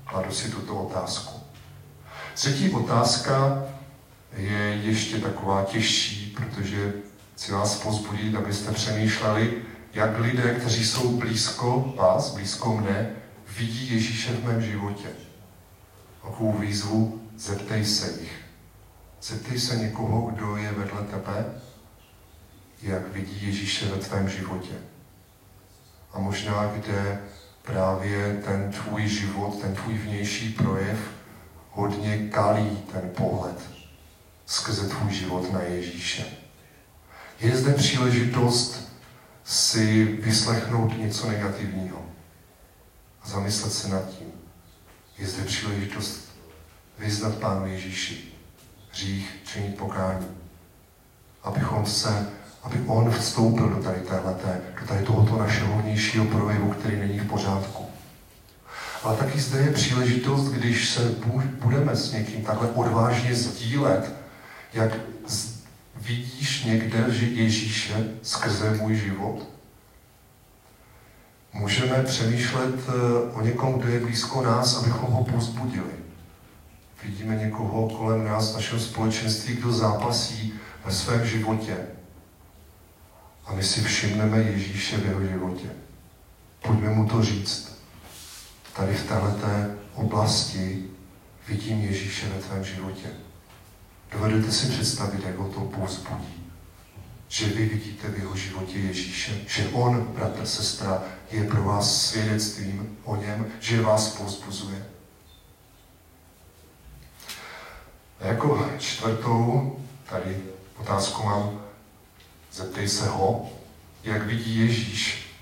Kladu 0.05 0.33
si 0.33 0.51
tuto 0.51 0.75
otázku. 0.75 1.41
Třetí 2.35 2.71
otázka 2.71 3.63
je 4.37 4.59
ještě 4.83 5.19
taková 5.19 5.65
těžší, 5.65 6.37
protože 6.37 6.93
chci 7.35 7.53
vás 7.53 7.75
pozbudit, 7.75 8.35
abyste 8.35 8.73
přemýšleli, 8.73 9.63
jak 9.95 10.19
lidé, 10.19 10.55
kteří 10.55 10.87
jsou 10.87 11.17
blízko 11.17 11.95
vás, 11.97 12.35
blízko 12.35 12.77
mne, 12.77 13.11
vidí 13.59 13.95
Ježíše 13.95 14.33
v 14.33 14.45
mém 14.45 14.63
životě. 14.63 15.09
Takovou 16.23 16.53
výzvu, 16.53 17.23
zeptej 17.39 17.85
se 17.85 18.21
jich. 18.21 18.43
Zeptej 19.23 19.61
se 19.61 19.77
někoho, 19.77 20.31
kdo 20.31 20.57
je 20.57 20.73
vedle 20.73 21.03
tebe, 21.03 21.45
jak 22.83 23.13
vidí 23.13 23.47
Ježíše 23.47 23.87
ve 23.87 23.97
tvém 23.97 24.29
životě. 24.29 24.75
A 26.13 26.19
možná, 26.19 26.67
kde 26.67 27.21
právě 27.63 28.43
ten 28.45 28.73
tvůj 28.73 29.09
život, 29.09 29.61
ten 29.61 29.75
tvůj 29.75 29.95
vnější 29.99 30.53
projev 30.53 30.99
hodně 31.71 32.29
kalí 32.29 32.79
ten 32.93 33.11
pohled 33.17 33.71
skrze 34.47 34.89
tvůj 34.89 35.13
život 35.13 35.53
na 35.53 35.61
Ježíše. 35.61 36.27
Je 37.41 37.57
zde 37.57 37.75
příležitost 37.75 38.93
si 39.45 40.05
vyslechnout 40.05 40.99
něco 40.99 41.29
negativního 41.29 42.07
a 43.23 43.29
zamyslet 43.29 43.73
se 43.73 43.89
nad 43.89 44.09
tím. 44.09 44.33
Je 45.19 45.27
zde 45.27 45.45
příležitost 45.45 46.29
vyznat 46.99 47.35
Pánu 47.35 47.67
Ježíši 47.67 48.33
hřích, 48.91 49.35
činit 49.45 49.77
pokání. 49.77 50.27
Abychom 51.43 51.87
se, 51.87 52.31
aby 52.63 52.77
On 52.87 53.11
vstoupil 53.11 53.69
do 53.69 53.83
tady, 53.83 54.01
téhleté, 54.01 54.61
do 54.81 54.87
tady 54.87 55.05
tohoto 55.05 55.39
našeho 55.39 55.83
vnějšího 55.83 56.25
projevu, 56.25 56.71
který 56.71 56.97
není 56.97 57.19
v 57.19 57.29
pořádku. 57.29 57.85
Ale 59.03 59.17
taky 59.17 59.41
zde 59.41 59.59
je 59.59 59.73
příležitost, 59.73 60.49
když 60.49 60.89
se 60.89 61.15
budeme 61.65 61.97
s 61.97 62.13
někým 62.13 62.45
takhle 62.45 62.71
odvážně 62.71 63.35
sdílet, 63.35 64.13
jak 64.75 64.93
vidíš 65.97 66.65
někde 66.65 67.05
že 67.09 67.27
Ježíše 67.27 68.09
skrze 68.23 68.71
můj 68.71 68.95
život. 68.95 69.49
Můžeme 71.53 72.03
přemýšlet 72.03 72.75
eh, 72.89 72.93
o 73.33 73.43
někom, 73.43 73.73
kdo 73.79 73.89
je 73.89 74.01
blízko 74.01 74.43
nás, 74.43 74.77
abychom 74.77 75.11
ho 75.11 75.25
pozbudili. 75.25 75.93
Vidíme 77.05 77.37
někoho 77.37 77.89
kolem 77.89 78.25
nás, 78.25 78.55
našeho 78.55 78.81
společenství, 78.81 79.55
kdo 79.55 79.73
zápasí 79.73 80.55
ve 80.85 80.93
svém 80.93 81.27
životě. 81.27 81.77
A 83.49 83.55
my 83.55 83.63
si 83.63 83.83
všimneme 83.83 84.39
Ježíše 84.39 84.97
v 84.97 85.07
jeho 85.07 85.27
životě. 85.27 85.69
Pojďme 86.63 86.89
mu 86.89 87.09
to 87.09 87.23
říct. 87.23 87.79
Tady 88.77 88.95
v 88.95 89.09
této 89.09 89.47
oblasti 89.95 90.85
vidím 91.49 91.81
Ježíše 91.81 92.29
ve 92.29 92.41
tvém 92.41 92.65
životě. 92.65 93.09
Dovedete 94.13 94.53
si 94.53 94.67
představit, 94.67 95.25
jak 95.25 95.37
ho 95.37 95.49
to 95.49 95.61
povzbudí. 95.61 96.53
Že 97.29 97.47
vy 97.47 97.67
vidíte 97.67 98.09
v 98.09 98.19
jeho 98.19 98.37
životě 98.37 98.79
Ježíše, 98.79 99.41
že 99.47 99.69
on, 99.69 100.13
bratr, 100.15 100.47
sestra, 100.47 101.03
je 101.31 101.45
pro 101.45 101.65
vás 101.65 102.07
svědectvím 102.07 102.97
o 103.05 103.17
něm, 103.17 103.47
že 103.61 103.83
vás 103.83 104.09
povzbuzuje. 104.09 104.87
A 108.21 108.27
jako 108.27 108.71
čtvrtou 108.79 109.77
tady 110.11 110.37
otázku 110.77 111.23
mám, 111.23 111.68
zeptej 112.53 112.89
se 112.89 113.09
ho, 113.09 113.51
jak 114.05 114.27
vidí 114.27 114.59
Ježíš 114.59 115.33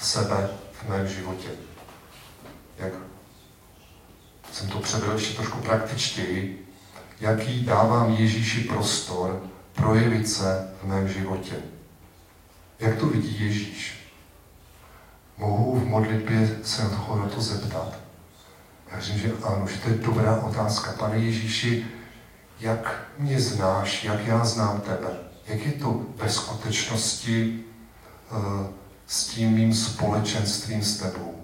sebe 0.00 0.48
v 0.72 0.88
mém 0.88 1.08
životě. 1.08 1.48
Jak 2.78 2.92
jsem 4.52 4.68
to 4.68 4.80
převedl 4.80 5.12
ještě 5.12 5.34
trošku 5.34 5.58
praktičtěji, 5.58 6.68
jaký 7.20 7.64
dávám 7.64 8.12
Ježíši 8.12 8.60
prostor 8.60 9.42
projevit 9.72 10.28
se 10.28 10.74
v 10.82 10.86
mém 10.86 11.08
životě. 11.08 11.54
Jak 12.80 12.98
to 12.98 13.06
vidí 13.06 13.44
Ježíš? 13.44 14.02
Mohu 15.36 15.80
v 15.80 15.84
modlitbě 15.84 16.58
se 16.62 16.88
toho 16.88 17.18
na 17.18 17.28
to 17.28 17.40
zeptat. 17.40 17.98
Já 18.90 19.00
říkám, 19.00 19.20
že 19.20 19.32
ano, 19.44 19.66
že 19.66 19.76
to 19.76 19.88
je 19.88 19.94
dobrá 19.94 20.36
otázka. 20.36 20.92
Pane 20.92 21.16
Ježíši, 21.16 21.86
jak 22.60 23.04
mě 23.18 23.40
znáš, 23.40 24.04
jak 24.04 24.26
já 24.26 24.44
znám 24.44 24.80
tebe? 24.80 25.31
Jak 25.52 25.66
je 25.66 25.72
to 25.72 26.00
ve 26.16 26.30
skutečnosti 26.30 27.60
uh, 28.30 28.66
s 29.06 29.26
tím 29.26 29.52
mým 29.52 29.74
společenstvím 29.74 30.82
s 30.82 30.96
tebou? 30.96 31.34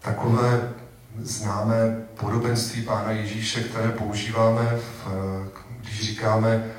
Takové 0.00 0.72
známé 1.18 2.06
podobenství 2.20 2.82
Pána 2.82 3.10
Ježíše, 3.10 3.60
které 3.60 3.88
používáme, 3.88 4.76
v, 4.76 5.08
když 5.80 6.00
říkáme, 6.00 6.70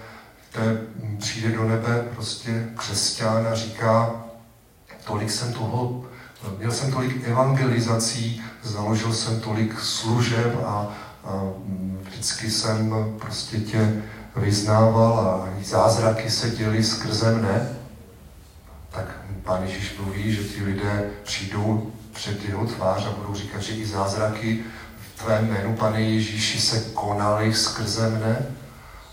že 0.55 0.87
přijde 1.19 1.51
do 1.51 1.63
nebe 1.63 2.07
prostě 2.15 2.69
křesťan 2.77 3.47
a 3.47 3.55
říká, 3.55 4.25
tolik 5.03 5.31
jsem 5.31 5.53
toho, 5.53 6.05
měl 6.57 6.71
jsem 6.71 6.91
tolik 6.91 7.27
evangelizací, 7.27 8.43
založil 8.63 9.13
jsem 9.13 9.39
tolik 9.39 9.79
služeb 9.79 10.55
a, 10.65 10.87
a 11.23 11.43
vždycky 12.01 12.51
jsem 12.51 12.95
prostě 13.19 13.59
tě 13.59 14.03
vyznával 14.37 15.19
a 15.19 15.49
zázraky 15.63 16.29
se 16.29 16.49
děly 16.49 16.83
skrze 16.83 17.35
mne, 17.35 17.69
tak 18.91 19.05
Pán 19.43 19.63
Ježíš 19.63 19.97
mluví, 19.97 20.35
že 20.35 20.43
ti 20.43 20.63
lidé 20.63 21.09
přijdou 21.23 21.91
před 22.13 22.45
jeho 22.45 22.65
tvář 22.65 23.05
a 23.05 23.11
budou 23.11 23.35
říkat, 23.35 23.61
že 23.61 23.73
i 23.73 23.85
zázraky 23.85 24.63
v 24.99 25.23
tvém 25.23 25.47
jménu, 25.47 25.75
pane 25.75 26.01
Ježíši, 26.01 26.61
se 26.61 26.79
konaly 26.79 27.53
skrze 27.53 28.09
mne. 28.09 28.45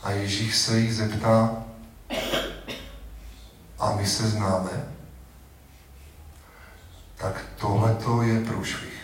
A 0.03 0.11
Ježíš 0.11 0.57
se 0.57 0.79
jich 0.79 0.95
zeptá, 0.95 1.65
a 3.85 3.97
my 3.97 4.07
se 4.07 4.29
známe? 4.29 4.89
Tak 7.17 7.45
tohle 7.61 7.95
to 7.95 8.23
je 8.23 8.41
průšvih. 8.41 9.03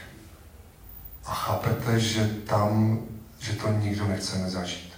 A 1.25 1.35
chápete, 1.35 2.01
že 2.01 2.27
tam, 2.27 2.99
že 3.39 3.53
to 3.53 3.69
nikdo 3.69 4.09
nechceme 4.09 4.51
zažít. 4.51 4.90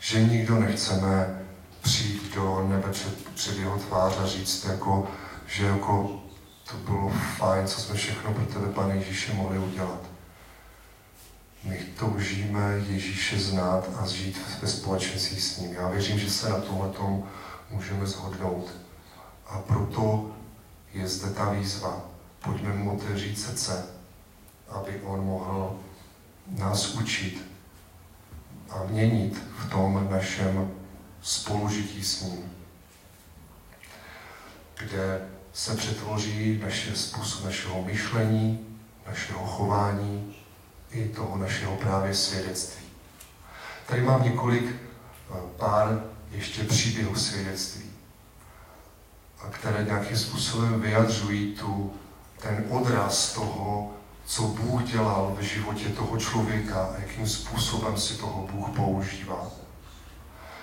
Že 0.00 0.24
nikdo 0.24 0.60
nechceme 0.60 1.40
přijít 1.82 2.34
do 2.34 2.66
nebe 2.68 2.92
před, 2.92 3.28
před 3.34 3.58
jeho 3.58 3.78
tvář 3.78 4.18
a 4.18 4.26
říct, 4.26 4.64
jako, 4.64 5.08
že 5.46 5.66
jako 5.66 6.22
to 6.70 6.76
bylo 6.76 7.08
fajn, 7.36 7.66
co 7.66 7.80
jsme 7.80 7.94
všechno 7.94 8.34
pro 8.34 8.46
tebe, 8.46 8.72
pane 8.72 8.94
Ježíše, 8.96 9.34
mohli 9.34 9.58
udělat. 9.58 10.00
My 11.64 11.78
toužíme 11.98 12.84
Ježíše 12.88 13.38
znát 13.38 13.88
a 13.96 14.06
žít 14.06 14.40
ve 14.62 14.68
společenství 14.68 15.40
s 15.40 15.58
ním. 15.58 15.72
Já 15.72 15.88
věřím, 15.88 16.18
že 16.18 16.30
se 16.30 16.48
na 16.48 16.60
tomhle 16.60 16.90
můžeme 17.70 18.06
shodnout. 18.06 18.70
A 19.46 19.58
proto 19.58 20.30
je 20.94 21.08
zde 21.08 21.30
ta 21.30 21.50
výzva. 21.50 22.00
Pojďme 22.44 22.72
mu 22.72 22.96
otevřít 22.96 23.40
srdce, 23.40 23.86
aby 24.68 25.00
on 25.04 25.24
mohl 25.24 25.76
nás 26.46 26.94
učit 26.94 27.49
a 28.70 28.82
měnit 28.88 29.42
v 29.58 29.70
tom 29.70 30.08
našem 30.10 30.70
spolužití 31.22 32.04
s 32.04 32.22
ním, 32.22 32.52
kde 34.78 35.20
se 35.52 35.76
přetvoří 35.76 36.60
naše 36.64 36.96
způsob 36.96 37.44
našeho 37.44 37.84
myšlení, 37.84 38.78
našeho 39.06 39.46
chování 39.46 40.36
i 40.90 41.08
toho 41.08 41.36
našeho 41.36 41.76
právě 41.76 42.14
svědectví. 42.14 42.84
Tady 43.86 44.02
mám 44.02 44.22
několik 44.22 44.64
eh, 44.64 45.34
pár 45.56 46.04
ještě 46.30 46.64
příběhů 46.64 47.14
svědectví, 47.14 47.90
které 49.50 49.84
nějakým 49.84 50.16
způsobem 50.16 50.80
vyjadřují 50.80 51.54
tu, 51.54 51.94
ten 52.42 52.64
odraz 52.70 53.32
toho, 53.32 53.92
co 54.30 54.42
Bůh 54.42 54.82
dělal 54.82 55.36
v 55.38 55.42
životě 55.42 55.88
toho 55.88 56.16
člověka 56.16 56.82
a 56.82 57.00
jakým 57.00 57.28
způsobem 57.28 57.98
si 57.98 58.14
toho 58.14 58.48
Bůh 58.52 58.68
používá. 58.68 59.46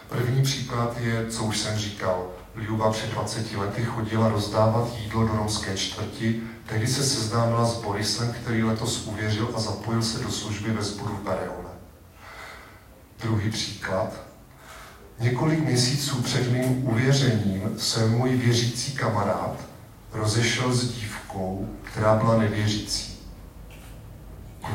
První 0.10 0.44
příklad 0.44 0.98
je, 0.98 1.28
co 1.30 1.44
už 1.44 1.58
jsem 1.58 1.78
říkal, 1.78 2.28
Liuba 2.56 2.92
před 2.92 3.10
20 3.12 3.54
lety 3.54 3.84
chodila 3.86 4.30
rozdávat 4.30 4.88
jídlo 4.98 5.28
do 5.28 5.34
romské 5.34 5.78
čtvrti, 5.78 6.42
tehdy 6.66 6.88
se 6.88 7.04
seznámila 7.04 7.66
s 7.66 7.82
Borisem, 7.82 8.34
který 8.42 8.64
letos 8.64 9.08
uvěřil 9.08 9.50
a 9.56 9.60
zapojil 9.60 10.02
se 10.02 10.20
do 10.20 10.32
služby 10.32 10.72
ve 10.72 10.84
sboru 10.84 11.16
v 11.16 11.24
Bereole. 11.24 11.72
Druhý 13.22 13.50
příklad. 13.50 14.14
Několik 15.20 15.60
měsíců 15.60 16.22
před 16.22 16.52
mým 16.52 16.88
uvěřením 16.88 17.76
se 17.78 18.06
můj 18.08 18.30
věřící 18.36 18.92
kamarád 18.92 19.56
rozešel 20.14 20.74
s 20.74 20.94
dívkou, 20.94 21.70
která 21.84 22.16
byla 22.16 22.38
nevěřící. 22.38 23.17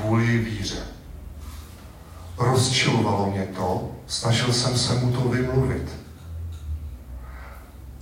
Kvůli 0.00 0.38
víře. 0.38 0.82
Rozčilovalo 2.38 3.30
mě 3.30 3.46
to, 3.56 3.90
snažil 4.06 4.52
jsem 4.52 4.78
se 4.78 4.94
mu 4.94 5.12
to 5.12 5.28
vymluvit 5.28 6.02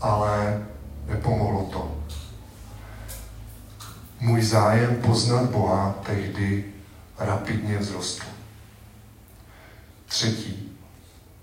ale 0.01 0.67
nepomohlo 1.07 1.65
to. 1.73 1.97
Můj 4.21 4.43
zájem 4.43 4.97
poznat 4.97 5.51
Boha 5.51 5.95
tehdy 6.07 6.65
rapidně 7.19 7.79
vzrostl. 7.79 8.27
Třetí. 10.07 10.69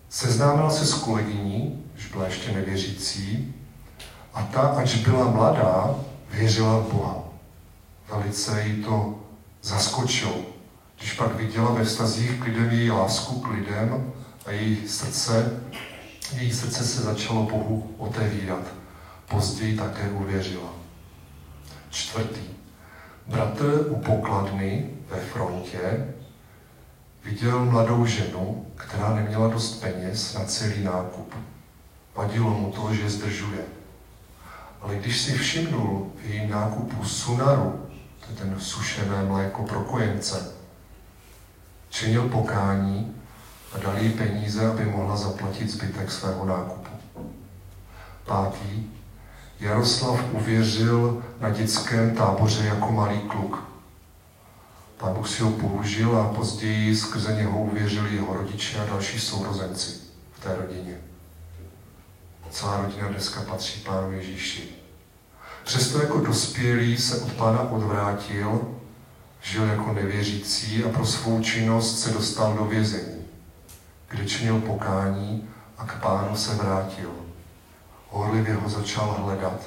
Seznámila 0.10 0.70
se 0.70 0.86
s 0.86 0.94
kolegyní, 0.94 1.84
když 1.94 2.08
byla 2.08 2.26
ještě 2.26 2.52
nevěřící, 2.52 3.56
a 4.34 4.44
ta, 4.44 4.62
ač 4.62 4.96
byla 4.96 5.32
mladá, 5.32 5.96
věřila 6.32 6.80
v 6.80 6.94
Boha. 6.94 7.24
Velice 8.10 8.62
jí 8.62 8.84
to 8.84 9.20
zaskočilo, 9.67 10.36
Když 10.99 11.13
pak 11.13 11.36
viděla 11.36 11.71
ve 11.71 11.84
vztazích 11.84 12.39
k 12.39 12.43
lidem 12.43 12.69
její 12.71 12.91
lásku 12.91 13.39
k 13.39 13.47
lidem 13.47 14.13
a 14.45 14.51
její 14.51 14.88
srdce, 14.88 15.62
její 16.34 16.53
srdce 16.53 16.84
se 16.84 17.01
začalo 17.01 17.43
Bohu 17.43 17.95
otevírat. 17.97 18.63
Později 19.30 19.77
také 19.77 20.10
uvěřila. 20.10 20.73
Čtvrtý. 21.89 22.41
Bratr 23.27 23.86
u 23.89 23.95
pokladny 23.95 24.89
ve 25.10 25.19
frontě 25.19 26.13
viděl 27.25 27.65
mladou 27.65 28.06
ženu, 28.06 28.65
která 28.75 29.15
neměla 29.15 29.47
dost 29.47 29.82
peněz 29.82 30.34
na 30.34 30.45
celý 30.45 30.84
nákup. 30.84 31.36
Vadilo 32.15 32.49
mu 32.49 32.71
to, 32.71 32.93
že 32.93 33.10
zdržuje. 33.10 33.65
Ale 34.82 34.95
když 34.95 35.21
si 35.21 35.38
všimnul 35.38 36.12
v 36.15 36.30
jejím 36.30 36.49
nákupu 36.49 37.03
sunaru, 37.03 37.87
to 38.28 38.34
ten 38.34 38.60
sušené 38.60 39.24
mléko 39.24 39.63
pro 39.63 39.80
kojence, 39.80 40.52
činil 41.90 42.30
pokání 42.30 43.16
a 43.74 43.78
dal 43.78 43.98
jí 43.98 44.10
peníze, 44.10 44.68
aby 44.68 44.86
mohla 44.86 45.18
zaplatit 45.18 45.70
zbytek 45.70 46.12
svého 46.12 46.46
nákupu. 46.46 46.90
Pátý. 48.26 48.90
Jaroslav 49.60 50.20
uvěřil 50.32 51.24
na 51.40 51.50
dětském 51.50 52.16
táboře 52.16 52.66
jako 52.66 52.92
malý 52.92 53.20
kluk. 53.20 53.63
Pán 54.98 55.13
Bůh 55.13 55.30
si 55.30 55.44
ho 55.44 55.52
použil 55.52 56.18
a 56.18 56.34
později 56.34 56.96
skrze 56.96 57.36
něho 57.36 57.60
uvěřili 57.60 58.16
jeho 58.16 58.34
rodiče 58.34 58.80
a 58.80 58.86
další 58.86 59.20
sourozenci 59.20 59.92
v 60.34 60.44
té 60.44 60.56
rodině. 60.56 60.98
Celá 62.52 62.82
rodina 62.82 63.08
dneska 63.08 63.42
patří 63.42 63.80
Pánu 63.80 64.12
Ježíši. 64.12 64.77
Přesto 65.67 66.01
jako 66.01 66.19
dospělý 66.19 66.97
se 66.97 67.21
od 67.21 67.34
Pána 67.34 67.62
odvrátil, 67.62 68.75
žil 69.41 69.63
jako 69.63 69.93
nevěřící 69.93 70.84
a 70.84 70.89
pro 70.89 71.06
svou 71.06 71.41
činnost 71.41 71.99
se 71.99 72.10
dostal 72.10 72.53
do 72.53 72.65
vězení, 72.65 73.25
kde 74.10 74.25
činil 74.25 74.60
pokání 74.60 75.49
a 75.77 75.86
k 75.86 76.01
Pánu 76.01 76.36
se 76.36 76.56
vrátil. 76.56 77.12
Horlivě 78.10 78.53
ho 78.53 78.69
začal 78.69 79.12
hledat 79.12 79.62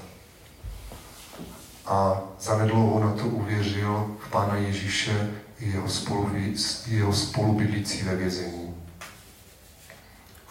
a 1.87 2.21
zanedlouho 2.41 3.05
na 3.05 3.13
to 3.13 3.25
uvěřil 3.25 4.17
v 4.27 4.31
Pána 4.31 4.57
Ježíše 4.57 5.31
i 5.59 5.71
jeho, 5.71 5.89
spolu, 5.89 6.31
jeho 6.87 7.13
spolubydlící 7.13 8.03
ve 8.03 8.17
vězení. 8.17 8.75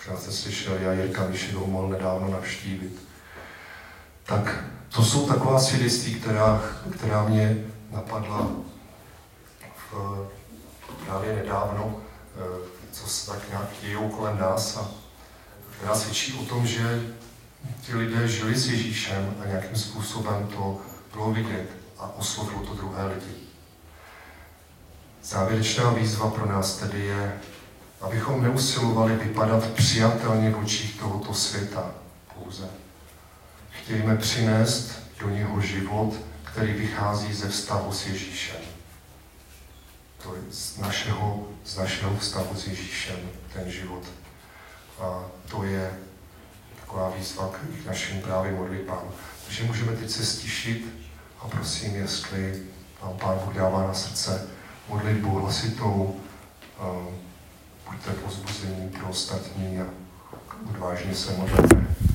Já 0.10 0.18
jste 0.18 0.32
slyšel, 0.32 0.74
já 0.74 0.94
Jirka 0.94 1.28
Mišinou 1.28 1.66
mohl 1.68 1.90
nedávno 1.90 2.32
navštívit. 2.32 3.02
Tak 4.24 4.64
to 4.90 5.04
jsou 5.04 5.28
taková 5.28 5.60
svědectví, 5.60 6.16
která, 6.16 6.62
která 6.98 7.24
mě 7.24 7.58
napadla 7.92 8.48
v, 9.92 10.28
právě 11.06 11.36
nedávno, 11.36 11.96
eh, 12.36 12.68
co 12.92 13.08
se 13.08 13.32
tak 13.32 13.50
nějak 13.50 13.68
dějou 13.82 14.10
kolem 14.10 14.38
nás 14.38 14.78
a 14.78 14.92
která 15.78 15.96
svědčí 15.96 16.34
o 16.34 16.46
tom, 16.46 16.68
že 16.68 17.04
ti 17.82 17.96
lidé 17.96 18.28
žili 18.28 18.56
s 18.56 18.68
Ježíšem 18.68 19.36
a 19.44 19.48
nějakým 19.48 19.76
způsobem 19.76 20.48
to 20.48 20.78
bylo 21.14 21.32
vidět 21.32 21.70
a 22.00 22.16
oslovilo 22.18 22.66
to 22.66 22.74
druhé 22.74 23.06
lidi. 23.06 23.36
Závěrečná 25.24 25.90
výzva 25.90 26.30
pro 26.30 26.46
nás 26.46 26.78
tedy 26.78 27.00
je, 27.00 27.40
abychom 28.02 28.44
neusilovali 28.44 29.16
vypadat 29.16 29.68
přijatelně 29.68 30.52
v 30.52 30.64
očích 30.64 31.00
tohoto 31.00 31.34
světa 31.34 31.92
pouze. 32.36 32.70
Chtějme 33.90 34.18
přinést 34.18 34.92
do 35.20 35.30
něho 35.30 35.62
život, 35.62 36.14
který 36.44 36.74
vychází 36.74 37.34
ze 37.34 37.50
vztahu 37.50 37.92
s 37.92 38.06
Ježíšem. 38.06 38.62
To 40.24 40.36
je 40.36 40.42
z 40.52 40.78
našeho, 40.78 41.48
z 41.66 41.78
našeho 41.78 42.18
vztahu 42.18 42.56
s 42.56 42.68
Ježíšem, 42.68 43.16
ten 43.54 43.72
život. 43.72 44.04
A 45.00 45.26
to 45.52 45.64
je 45.64 45.92
taková 46.80 47.14
výzva 47.18 47.52
k 47.84 47.86
našim 47.86 48.22
právě 48.22 48.52
modlitbám. 48.52 49.04
Takže 49.46 49.64
můžeme 49.64 49.92
teď 49.92 50.10
se 50.10 50.26
stišit 50.26 50.86
a 51.40 51.48
prosím, 51.48 51.96
jestli 51.96 52.64
vám 53.02 53.18
Pán 53.18 53.40
Bůh 53.46 53.54
dává 53.54 53.88
na 53.88 53.94
srdce 53.94 54.48
modlitbu 54.88 55.40
hlasitou, 55.40 56.20
buďte 57.90 58.12
pozbuzení 58.12 58.90
pro 58.90 59.10
ostatní 59.10 59.80
a 59.80 59.86
odvážně 60.70 61.16
se 61.16 61.32
modlíme. 61.32 62.09